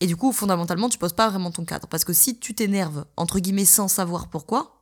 Et 0.00 0.06
du 0.06 0.16
coup, 0.16 0.32
fondamentalement, 0.32 0.88
tu 0.88 0.98
poses 0.98 1.12
pas 1.12 1.28
vraiment 1.28 1.50
ton 1.50 1.64
cadre. 1.64 1.86
Parce 1.86 2.04
que 2.04 2.12
si 2.12 2.38
tu 2.38 2.54
t'énerves, 2.54 3.04
entre 3.16 3.38
guillemets, 3.38 3.64
sans 3.64 3.86
savoir 3.88 4.28
pourquoi, 4.28 4.81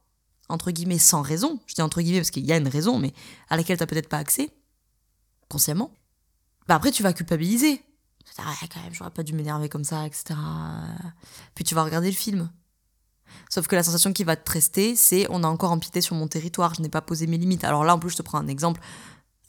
entre 0.50 0.70
guillemets, 0.70 0.98
sans 0.98 1.22
raison, 1.22 1.60
je 1.66 1.74
dis 1.74 1.82
entre 1.82 2.00
guillemets 2.00 2.20
parce 2.20 2.30
qu'il 2.30 2.44
y 2.44 2.52
a 2.52 2.56
une 2.56 2.68
raison, 2.68 2.98
mais 2.98 3.12
à 3.48 3.56
laquelle 3.56 3.76
tu 3.76 3.82
n'as 3.82 3.86
peut-être 3.86 4.08
pas 4.08 4.18
accès, 4.18 4.50
consciemment, 5.48 5.92
bah 6.68 6.74
après, 6.76 6.92
tu 6.92 7.02
vas 7.02 7.12
culpabiliser. 7.12 7.82
Ah, 8.38 8.54
quand 8.72 8.80
même, 8.82 8.94
j'aurais 8.94 9.10
pas 9.10 9.22
dû 9.22 9.32
m'énerver 9.32 9.68
comme 9.68 9.84
ça, 9.84 10.06
etc. 10.06 10.38
Puis 11.54 11.64
tu 11.64 11.74
vas 11.74 11.82
regarder 11.82 12.10
le 12.10 12.16
film. 12.16 12.50
Sauf 13.48 13.66
que 13.66 13.74
la 13.74 13.82
sensation 13.82 14.12
qui 14.12 14.24
va 14.24 14.36
te 14.36 14.50
rester, 14.50 14.94
c'est 14.94 15.26
on 15.30 15.42
a 15.42 15.48
encore 15.48 15.72
empiété 15.72 16.00
sur 16.00 16.14
mon 16.14 16.28
territoire, 16.28 16.74
je 16.74 16.82
n'ai 16.82 16.88
pas 16.88 17.00
posé 17.00 17.26
mes 17.26 17.38
limites. 17.38 17.64
Alors 17.64 17.84
là, 17.84 17.94
en 17.94 17.98
plus, 17.98 18.10
je 18.10 18.16
te 18.16 18.22
prends 18.22 18.38
un 18.38 18.48
exemple 18.48 18.80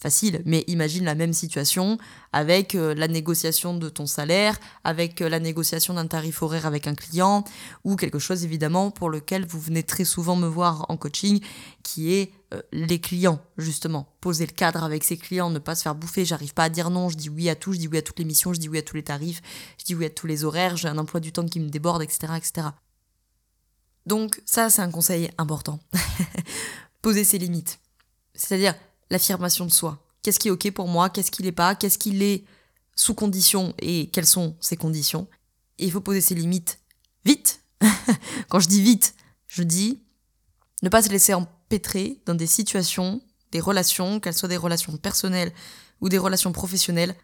facile, 0.01 0.41
mais 0.45 0.63
imagine 0.67 1.05
la 1.05 1.13
même 1.13 1.31
situation 1.31 1.99
avec 2.33 2.73
euh, 2.73 2.95
la 2.95 3.07
négociation 3.07 3.77
de 3.77 3.87
ton 3.87 4.07
salaire, 4.07 4.59
avec 4.83 5.21
euh, 5.21 5.29
la 5.29 5.39
négociation 5.39 5.93
d'un 5.93 6.07
tarif 6.07 6.41
horaire 6.41 6.65
avec 6.65 6.87
un 6.87 6.95
client, 6.95 7.43
ou 7.83 7.95
quelque 7.95 8.17
chose 8.17 8.43
évidemment 8.43 8.89
pour 8.89 9.11
lequel 9.11 9.45
vous 9.45 9.59
venez 9.59 9.83
très 9.83 10.03
souvent 10.03 10.35
me 10.35 10.47
voir 10.47 10.87
en 10.89 10.97
coaching, 10.97 11.39
qui 11.83 12.13
est 12.13 12.31
euh, 12.53 12.61
les 12.71 12.99
clients, 12.99 13.39
justement. 13.59 14.07
Poser 14.21 14.47
le 14.47 14.53
cadre 14.53 14.83
avec 14.83 15.03
ses 15.03 15.17
clients, 15.17 15.51
ne 15.51 15.59
pas 15.59 15.75
se 15.75 15.83
faire 15.83 15.93
bouffer, 15.93 16.25
j'arrive 16.25 16.55
pas 16.55 16.63
à 16.63 16.69
dire 16.69 16.89
non, 16.89 17.09
je 17.09 17.17
dis 17.17 17.29
oui 17.29 17.47
à 17.47 17.55
tout, 17.55 17.71
je 17.71 17.77
dis 17.77 17.87
oui 17.87 17.99
à 17.99 18.01
toutes 18.01 18.17
les 18.19 18.25
missions, 18.25 18.53
je 18.53 18.59
dis 18.59 18.69
oui 18.69 18.79
à 18.79 18.81
tous 18.81 18.95
les 18.95 19.03
tarifs, 19.03 19.41
je 19.77 19.85
dis 19.85 19.93
oui 19.93 20.05
à 20.05 20.09
tous 20.09 20.25
les 20.25 20.43
horaires, 20.43 20.77
j'ai 20.77 20.87
un 20.87 20.97
emploi 20.97 21.19
du 21.19 21.31
temps 21.31 21.45
qui 21.45 21.59
me 21.59 21.69
déborde, 21.69 22.01
etc. 22.01 22.33
etc. 22.37 22.69
Donc 24.07 24.41
ça, 24.45 24.71
c'est 24.71 24.81
un 24.81 24.89
conseil 24.89 25.29
important. 25.37 25.79
Poser 27.03 27.23
ses 27.23 27.37
limites. 27.37 27.79
C'est-à-dire, 28.33 28.73
l'affirmation 29.11 29.65
de 29.65 29.71
soi. 29.71 30.03
Qu'est-ce 30.23 30.39
qui 30.39 30.47
est 30.47 30.51
OK 30.51 30.71
pour 30.71 30.87
moi 30.87 31.09
Qu'est-ce 31.09 31.29
qui 31.29 31.43
l'est 31.43 31.51
pas 31.51 31.75
Qu'est-ce 31.75 31.99
qui 31.99 32.11
l'est 32.11 32.45
sous 32.95 33.13
condition 33.13 33.75
et 33.79 34.09
quelles 34.09 34.25
sont 34.25 34.55
ces 34.59 34.77
conditions 34.77 35.27
Et 35.77 35.85
il 35.85 35.91
faut 35.91 36.01
poser 36.01 36.21
ses 36.21 36.33
limites 36.33 36.79
vite. 37.25 37.61
Quand 38.49 38.59
je 38.59 38.67
dis 38.67 38.81
vite, 38.81 39.13
je 39.47 39.61
dis 39.61 40.01
ne 40.81 40.89
pas 40.89 41.03
se 41.03 41.09
laisser 41.09 41.33
empêtrer 41.33 42.21
dans 42.25 42.33
des 42.33 42.47
situations, 42.47 43.21
des 43.51 43.59
relations, 43.59 44.19
qu'elles 44.19 44.33
soient 44.33 44.49
des 44.49 44.57
relations 44.57 44.97
personnelles 44.97 45.53
ou 45.99 46.09
des 46.09 46.17
relations 46.17 46.51
professionnelles, 46.51 47.15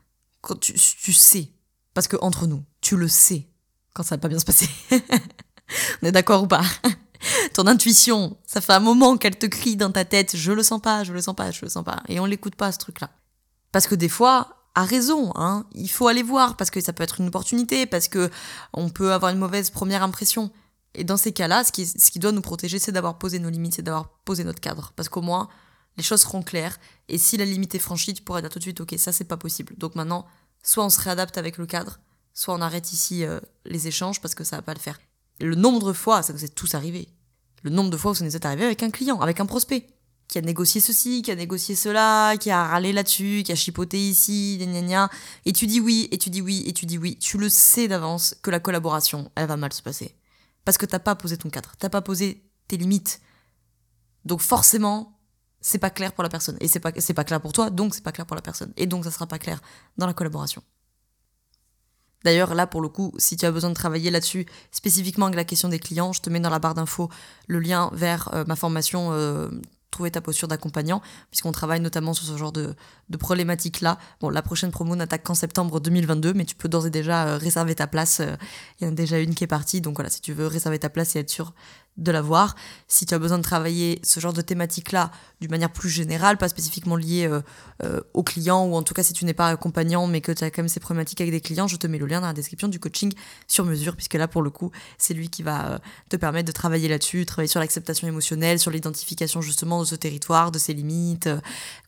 quand 0.41 0.59
tu, 0.59 0.73
tu 0.73 1.13
sais. 1.13 1.51
Parce 1.93 2.07
que 2.07 2.17
entre 2.21 2.45
nous, 2.45 2.63
tu 2.81 2.95
le 2.95 3.07
sais 3.07 3.47
quand 3.93 4.03
ça 4.03 4.15
va 4.15 4.19
pas 4.19 4.27
bien 4.27 4.37
se 4.37 4.45
passer. 4.45 4.69
On 6.01 6.07
est 6.07 6.11
d'accord 6.11 6.43
ou 6.43 6.47
pas? 6.47 6.63
ton 7.53 7.67
intuition, 7.67 8.37
ça 8.45 8.61
fait 8.61 8.73
un 8.73 8.79
moment 8.79 9.17
qu'elle 9.17 9.37
te 9.37 9.45
crie 9.45 9.75
dans 9.75 9.91
ta 9.91 10.05
tête, 10.05 10.35
je 10.35 10.51
le 10.51 10.63
sens 10.63 10.81
pas, 10.81 11.03
je 11.03 11.13
le 11.13 11.21
sens 11.21 11.35
pas, 11.35 11.51
je 11.51 11.61
le 11.63 11.69
sens 11.69 11.83
pas. 11.83 12.01
Et 12.07 12.19
on 12.19 12.25
l'écoute 12.25 12.55
pas, 12.55 12.71
ce 12.71 12.77
truc-là. 12.77 13.09
Parce 13.71 13.87
que 13.87 13.95
des 13.95 14.09
fois, 14.09 14.57
à 14.75 14.83
raison, 14.83 15.31
hein, 15.35 15.65
il 15.73 15.89
faut 15.89 16.07
aller 16.07 16.23
voir, 16.23 16.55
parce 16.55 16.69
que 16.69 16.79
ça 16.81 16.93
peut 16.93 17.03
être 17.03 17.19
une 17.19 17.27
opportunité, 17.27 17.85
parce 17.85 18.07
que 18.07 18.29
on 18.73 18.89
peut 18.89 19.11
avoir 19.13 19.31
une 19.31 19.39
mauvaise 19.39 19.69
première 19.69 20.03
impression. 20.03 20.51
Et 20.93 21.03
dans 21.03 21.17
ces 21.17 21.31
cas-là, 21.31 21.63
ce 21.63 21.71
qui, 21.71 21.85
ce 21.85 22.11
qui 22.11 22.19
doit 22.19 22.31
nous 22.31 22.41
protéger, 22.41 22.79
c'est 22.79 22.91
d'avoir 22.91 23.17
posé 23.17 23.39
nos 23.39 23.49
limites, 23.49 23.75
c'est 23.75 23.81
d'avoir 23.81 24.09
posé 24.25 24.43
notre 24.43 24.59
cadre. 24.59 24.93
Parce 24.95 25.09
qu'au 25.09 25.21
moins, 25.21 25.49
les 25.97 26.03
choses 26.03 26.21
seront 26.21 26.43
claires. 26.43 26.79
Et 27.09 27.17
si 27.17 27.37
la 27.37 27.45
limite 27.45 27.75
est 27.75 27.79
franchie, 27.79 28.13
tu 28.13 28.23
pourras 28.23 28.41
dire 28.41 28.49
tout 28.49 28.59
de 28.59 28.63
suite, 28.63 28.79
ok, 28.79 28.95
ça 28.97 29.11
c'est 29.11 29.25
pas 29.25 29.37
possible. 29.37 29.75
Donc 29.77 29.95
maintenant, 29.95 30.25
soit 30.63 30.85
on 30.85 30.89
se 30.89 31.01
réadapte 31.01 31.37
avec 31.37 31.57
le 31.57 31.65
cadre, 31.65 31.99
soit 32.33 32.53
on 32.53 32.61
arrête 32.61 32.91
ici 32.91 33.25
euh, 33.25 33.39
les 33.65 33.87
échanges 33.87 34.21
parce 34.21 34.35
que 34.35 34.43
ça 34.43 34.57
va 34.57 34.61
pas 34.61 34.73
le 34.73 34.79
faire. 34.79 34.99
Le 35.39 35.55
nombre 35.55 35.87
de 35.87 35.93
fois, 35.93 36.23
ça 36.23 36.33
nous 36.33 36.43
est 36.43 36.55
tous 36.55 36.75
arrivé. 36.75 37.09
Le 37.63 37.69
nombre 37.69 37.89
de 37.89 37.97
fois 37.97 38.11
où 38.11 38.15
ça 38.15 38.25
nous 38.25 38.35
est 38.35 38.45
arrivé 38.45 38.65
avec 38.65 38.83
un 38.83 38.89
client, 38.89 39.19
avec 39.19 39.39
un 39.39 39.45
prospect, 39.45 39.87
qui 40.27 40.37
a 40.37 40.41
négocié 40.41 40.81
ceci, 40.81 41.21
qui 41.21 41.31
a 41.31 41.35
négocié 41.35 41.75
cela, 41.75 42.35
qui 42.37 42.51
a 42.51 42.67
râlé 42.67 42.91
là-dessus, 42.91 43.43
qui 43.45 43.51
a 43.51 43.55
chipoté 43.55 43.97
ici, 43.97 44.57
gna 44.59 44.81
gna 44.81 45.09
et 45.45 45.53
tu 45.53 45.67
dis 45.67 45.79
oui, 45.79 46.09
et 46.11 46.17
tu 46.17 46.29
dis 46.29 46.41
oui, 46.41 46.63
et 46.65 46.73
tu 46.73 46.85
dis 46.85 46.97
oui. 46.97 47.17
Tu 47.17 47.37
le 47.37 47.49
sais 47.49 47.87
d'avance 47.87 48.35
que 48.41 48.51
la 48.51 48.59
collaboration, 48.59 49.31
elle 49.35 49.47
va 49.47 49.57
mal 49.57 49.71
se 49.71 49.81
passer. 49.81 50.15
Parce 50.65 50.77
que 50.77 50.85
t'as 50.85 50.99
pas 50.99 51.15
posé 51.15 51.37
ton 51.37 51.49
cadre, 51.49 51.73
t'as 51.79 51.89
pas 51.89 52.01
posé 52.01 52.43
tes 52.67 52.75
limites. 52.75 53.21
Donc 54.25 54.41
forcément, 54.41 55.17
c'est 55.61 55.77
pas 55.77 55.89
clair 55.89 56.11
pour 56.11 56.23
la 56.23 56.29
personne. 56.29 56.57
Et 56.59 56.67
c'est 56.67 56.81
pas, 56.81 56.91
c'est 56.97 57.13
pas 57.13 57.23
clair 57.23 57.39
pour 57.39 57.53
toi, 57.53 57.69
donc 57.69 57.95
c'est 57.95 58.03
pas 58.03 58.11
clair 58.11 58.25
pour 58.25 58.35
la 58.35 58.41
personne. 58.41 58.73
Et 58.75 58.85
donc 58.85 59.05
ça 59.05 59.11
sera 59.11 59.27
pas 59.27 59.39
clair 59.39 59.61
dans 59.97 60.07
la 60.07 60.13
collaboration. 60.13 60.61
D'ailleurs, 62.27 62.55
là, 62.55 62.67
pour 62.67 62.81
le 62.81 62.89
coup, 62.89 63.13
si 63.17 63.37
tu 63.37 63.45
as 63.45 63.51
besoin 63.53 63.69
de 63.69 63.73
travailler 63.73 64.11
là-dessus, 64.11 64.45
spécifiquement 64.71 65.27
avec 65.27 65.37
la 65.37 65.45
question 65.45 65.69
des 65.69 65.79
clients, 65.79 66.11
je 66.11 66.19
te 66.19 66.29
mets 66.29 66.41
dans 66.41 66.49
la 66.49 66.59
barre 66.59 66.73
d'infos 66.73 67.07
le 67.47 67.59
lien 67.59 67.89
vers 67.93 68.29
euh, 68.33 68.43
ma 68.45 68.57
formation 68.57 69.13
euh, 69.13 69.47
Trouver 69.91 70.11
ta 70.11 70.19
posture 70.19 70.49
d'accompagnant, 70.49 71.01
puisqu'on 71.31 71.53
travaille 71.53 71.79
notamment 71.79 72.13
sur 72.13 72.25
ce 72.25 72.37
genre 72.37 72.51
de, 72.51 72.75
de 73.07 73.17
problématiques-là. 73.17 73.97
Bon, 74.19 74.29
la 74.29 74.41
prochaine 74.41 74.71
promo 74.71 74.93
n'attaque 74.97 75.23
qu'en 75.23 75.35
septembre 75.35 75.79
2022, 75.79 76.33
mais 76.33 76.43
tu 76.43 76.55
peux 76.55 76.67
d'ores 76.67 76.87
et 76.87 76.89
déjà 76.89 77.27
euh, 77.27 77.37
réserver 77.37 77.75
ta 77.75 77.87
place. 77.87 78.21
Il 78.81 78.83
y 78.83 78.87
en 78.89 78.91
a 78.91 78.95
déjà 78.95 79.19
une 79.19 79.33
qui 79.33 79.45
est 79.45 79.47
partie, 79.47 79.79
donc 79.79 79.95
voilà, 79.95 80.09
si 80.09 80.19
tu 80.19 80.33
veux 80.33 80.47
réserver 80.47 80.79
ta 80.79 80.89
place 80.89 81.15
et 81.15 81.19
être 81.19 81.29
sûr 81.29 81.53
de 81.97 82.11
l'avoir. 82.11 82.55
Si 82.87 83.05
tu 83.05 83.13
as 83.13 83.19
besoin 83.19 83.37
de 83.37 83.43
travailler 83.43 83.99
ce 84.03 84.19
genre 84.19 84.33
de 84.33 84.41
thématique-là 84.41 85.11
d'une 85.41 85.51
manière 85.51 85.71
plus 85.71 85.89
générale, 85.89 86.37
pas 86.37 86.49
spécifiquement 86.49 86.95
liée 86.95 87.27
euh, 87.27 87.41
euh, 87.83 88.01
aux 88.13 88.23
clients, 88.23 88.65
ou 88.65 88.75
en 88.75 88.83
tout 88.83 88.93
cas 88.93 89.03
si 89.03 89.13
tu 89.13 89.25
n'es 89.25 89.33
pas 89.33 89.49
accompagnant 89.49 90.07
mais 90.07 90.21
que 90.21 90.31
tu 90.31 90.43
as 90.43 90.51
quand 90.51 90.61
même 90.61 90.69
ces 90.69 90.79
problématiques 90.79 91.21
avec 91.21 91.31
des 91.31 91.41
clients, 91.41 91.67
je 91.67 91.75
te 91.75 91.87
mets 91.87 91.97
le 91.97 92.05
lien 92.05 92.21
dans 92.21 92.27
la 92.27 92.33
description 92.33 92.67
du 92.67 92.79
coaching 92.79 93.13
sur 93.47 93.65
mesure, 93.65 93.95
puisque 93.95 94.15
là 94.15 94.27
pour 94.27 94.41
le 94.41 94.49
coup, 94.49 94.71
c'est 94.97 95.13
lui 95.13 95.29
qui 95.29 95.43
va 95.43 95.71
euh, 95.71 95.77
te 96.09 96.15
permettre 96.15 96.47
de 96.47 96.51
travailler 96.51 96.87
là-dessus, 96.87 97.25
travailler 97.25 97.49
sur 97.49 97.59
l'acceptation 97.59 98.07
émotionnelle, 98.07 98.59
sur 98.59 98.71
l'identification 98.71 99.41
justement 99.41 99.81
de 99.81 99.85
ce 99.85 99.95
territoire, 99.95 100.51
de 100.51 100.59
ses 100.59 100.73
limites, 100.73 101.29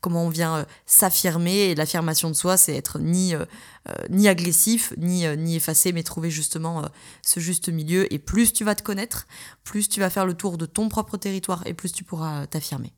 comment 0.02 0.26
on 0.26 0.30
vient 0.30 0.66
s'affirmer, 0.86 1.70
et 1.70 1.76
l'affirmation 1.76 2.30
de 2.30 2.36
soi, 2.36 2.58
c'est 2.58 2.76
être 2.76 3.00
ni 3.00 3.36
euh, 3.36 3.46
ni 4.10 4.28
agressif, 4.28 4.94
ni, 4.98 5.26
euh, 5.26 5.36
ni 5.36 5.56
effacé, 5.56 5.92
mais 5.92 6.04
trouver 6.04 6.30
justement 6.30 6.84
euh, 6.84 6.88
ce 7.26 7.40
juste 7.40 7.70
milieu. 7.70 8.12
Et 8.14 8.20
plus 8.20 8.54
tu 8.54 8.64
vas 8.64 8.76
te 8.76 8.84
connaître, 8.84 9.28
plus 9.64 9.90
tu 9.90 10.00
vas 10.00 10.10
faire 10.10 10.26
le 10.26 10.34
tour 10.34 10.58
de 10.58 10.66
ton 10.66 10.90
propre 10.90 11.18
territoire 11.18 11.64
et 11.66 11.74
plus 11.74 11.92
tu 11.92 12.04
pourras 12.04 12.48
t'affirmer. 12.48 12.94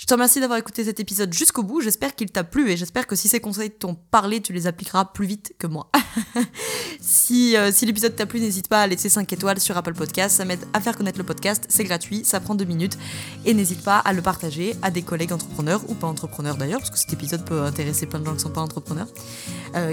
Je 0.00 0.06
te 0.06 0.14
remercie 0.14 0.40
d'avoir 0.40 0.58
écouté 0.58 0.82
cet 0.82 0.98
épisode 0.98 1.30
jusqu'au 1.30 1.62
bout. 1.62 1.82
J'espère 1.82 2.14
qu'il 2.14 2.30
t'a 2.30 2.42
plu 2.42 2.70
et 2.70 2.76
j'espère 2.78 3.06
que 3.06 3.14
si 3.14 3.28
ces 3.28 3.38
conseils 3.38 3.70
t'ont 3.70 3.94
parlé, 4.10 4.40
tu 4.40 4.54
les 4.54 4.66
appliqueras 4.66 5.04
plus 5.04 5.26
vite 5.26 5.52
que 5.58 5.66
moi. 5.66 5.90
si 7.02 7.54
si 7.70 7.84
l'épisode 7.84 8.16
t'a 8.16 8.24
plu, 8.24 8.40
n'hésite 8.40 8.68
pas 8.68 8.80
à 8.80 8.86
laisser 8.86 9.10
5 9.10 9.30
étoiles 9.30 9.60
sur 9.60 9.76
Apple 9.76 9.92
Podcast. 9.92 10.38
Ça 10.38 10.46
m'aide 10.46 10.64
à 10.72 10.80
faire 10.80 10.96
connaître 10.96 11.18
le 11.18 11.24
podcast. 11.24 11.66
C'est 11.68 11.84
gratuit, 11.84 12.24
ça 12.24 12.40
prend 12.40 12.54
2 12.54 12.64
minutes. 12.64 12.96
Et 13.44 13.52
n'hésite 13.52 13.84
pas 13.84 13.98
à 13.98 14.14
le 14.14 14.22
partager 14.22 14.74
à 14.80 14.90
des 14.90 15.02
collègues 15.02 15.34
entrepreneurs 15.34 15.82
ou 15.90 15.94
pas 15.94 16.06
entrepreneurs 16.06 16.56
d'ailleurs, 16.56 16.80
parce 16.80 16.90
que 16.90 16.98
cet 16.98 17.12
épisode 17.12 17.44
peut 17.44 17.60
intéresser 17.60 18.06
plein 18.06 18.20
de 18.20 18.24
gens 18.24 18.30
qui 18.30 18.38
ne 18.38 18.42
sont 18.44 18.52
pas 18.52 18.62
entrepreneurs, 18.62 19.08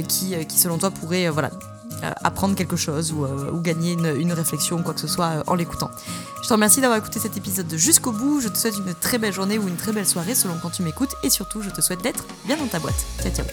qui, 0.07 0.35
qui 0.47 0.57
selon 0.57 0.77
toi 0.77 0.89
pourraient 0.89 1.29
voilà, 1.29 1.51
euh, 1.51 1.76
apprendre 2.23 2.55
quelque 2.55 2.75
chose 2.75 3.11
ou, 3.11 3.25
euh, 3.25 3.51
gagner 3.61 3.93
une, 3.93 4.31
réflexion 4.33 4.77
ou 4.77 4.81
quoi 4.81 4.93
que 4.93 4.99
ce 4.99 5.07
soit 5.07 5.27
euh, 5.27 5.43
en 5.47 5.55
l'écoutant. 5.55 5.89
Je 6.43 6.47
te 6.47 6.53
remercie 6.53 6.81
d'avoir 6.81 6.99
écouté 6.99 7.19
cet 7.19 7.37
épisode 7.37 7.73
jusqu'au 7.75 8.11
bout. 8.11 8.39
Je 8.41 8.49
te 8.49 8.57
souhaite 8.57 8.75
une 8.77 8.93
très 8.93 9.17
belle 9.17 9.33
journée 9.33 9.57
ou 9.57 9.67
une 9.67 9.77
très 9.77 9.91
belle 9.91 10.07
soirée 10.07 10.35
selon 10.35 10.55
quand 10.61 10.69
tu 10.69 10.83
m'écoutes 10.83 11.15
et 11.23 11.29
surtout 11.29 11.61
je 11.61 11.69
te 11.69 11.81
souhaite 11.81 12.01
d'être 12.01 12.25
bien 12.45 12.57
dans 12.57 12.67
ta 12.67 12.79
boîte. 12.79 13.05
Ciao 13.21 13.31
ciao 13.31 13.45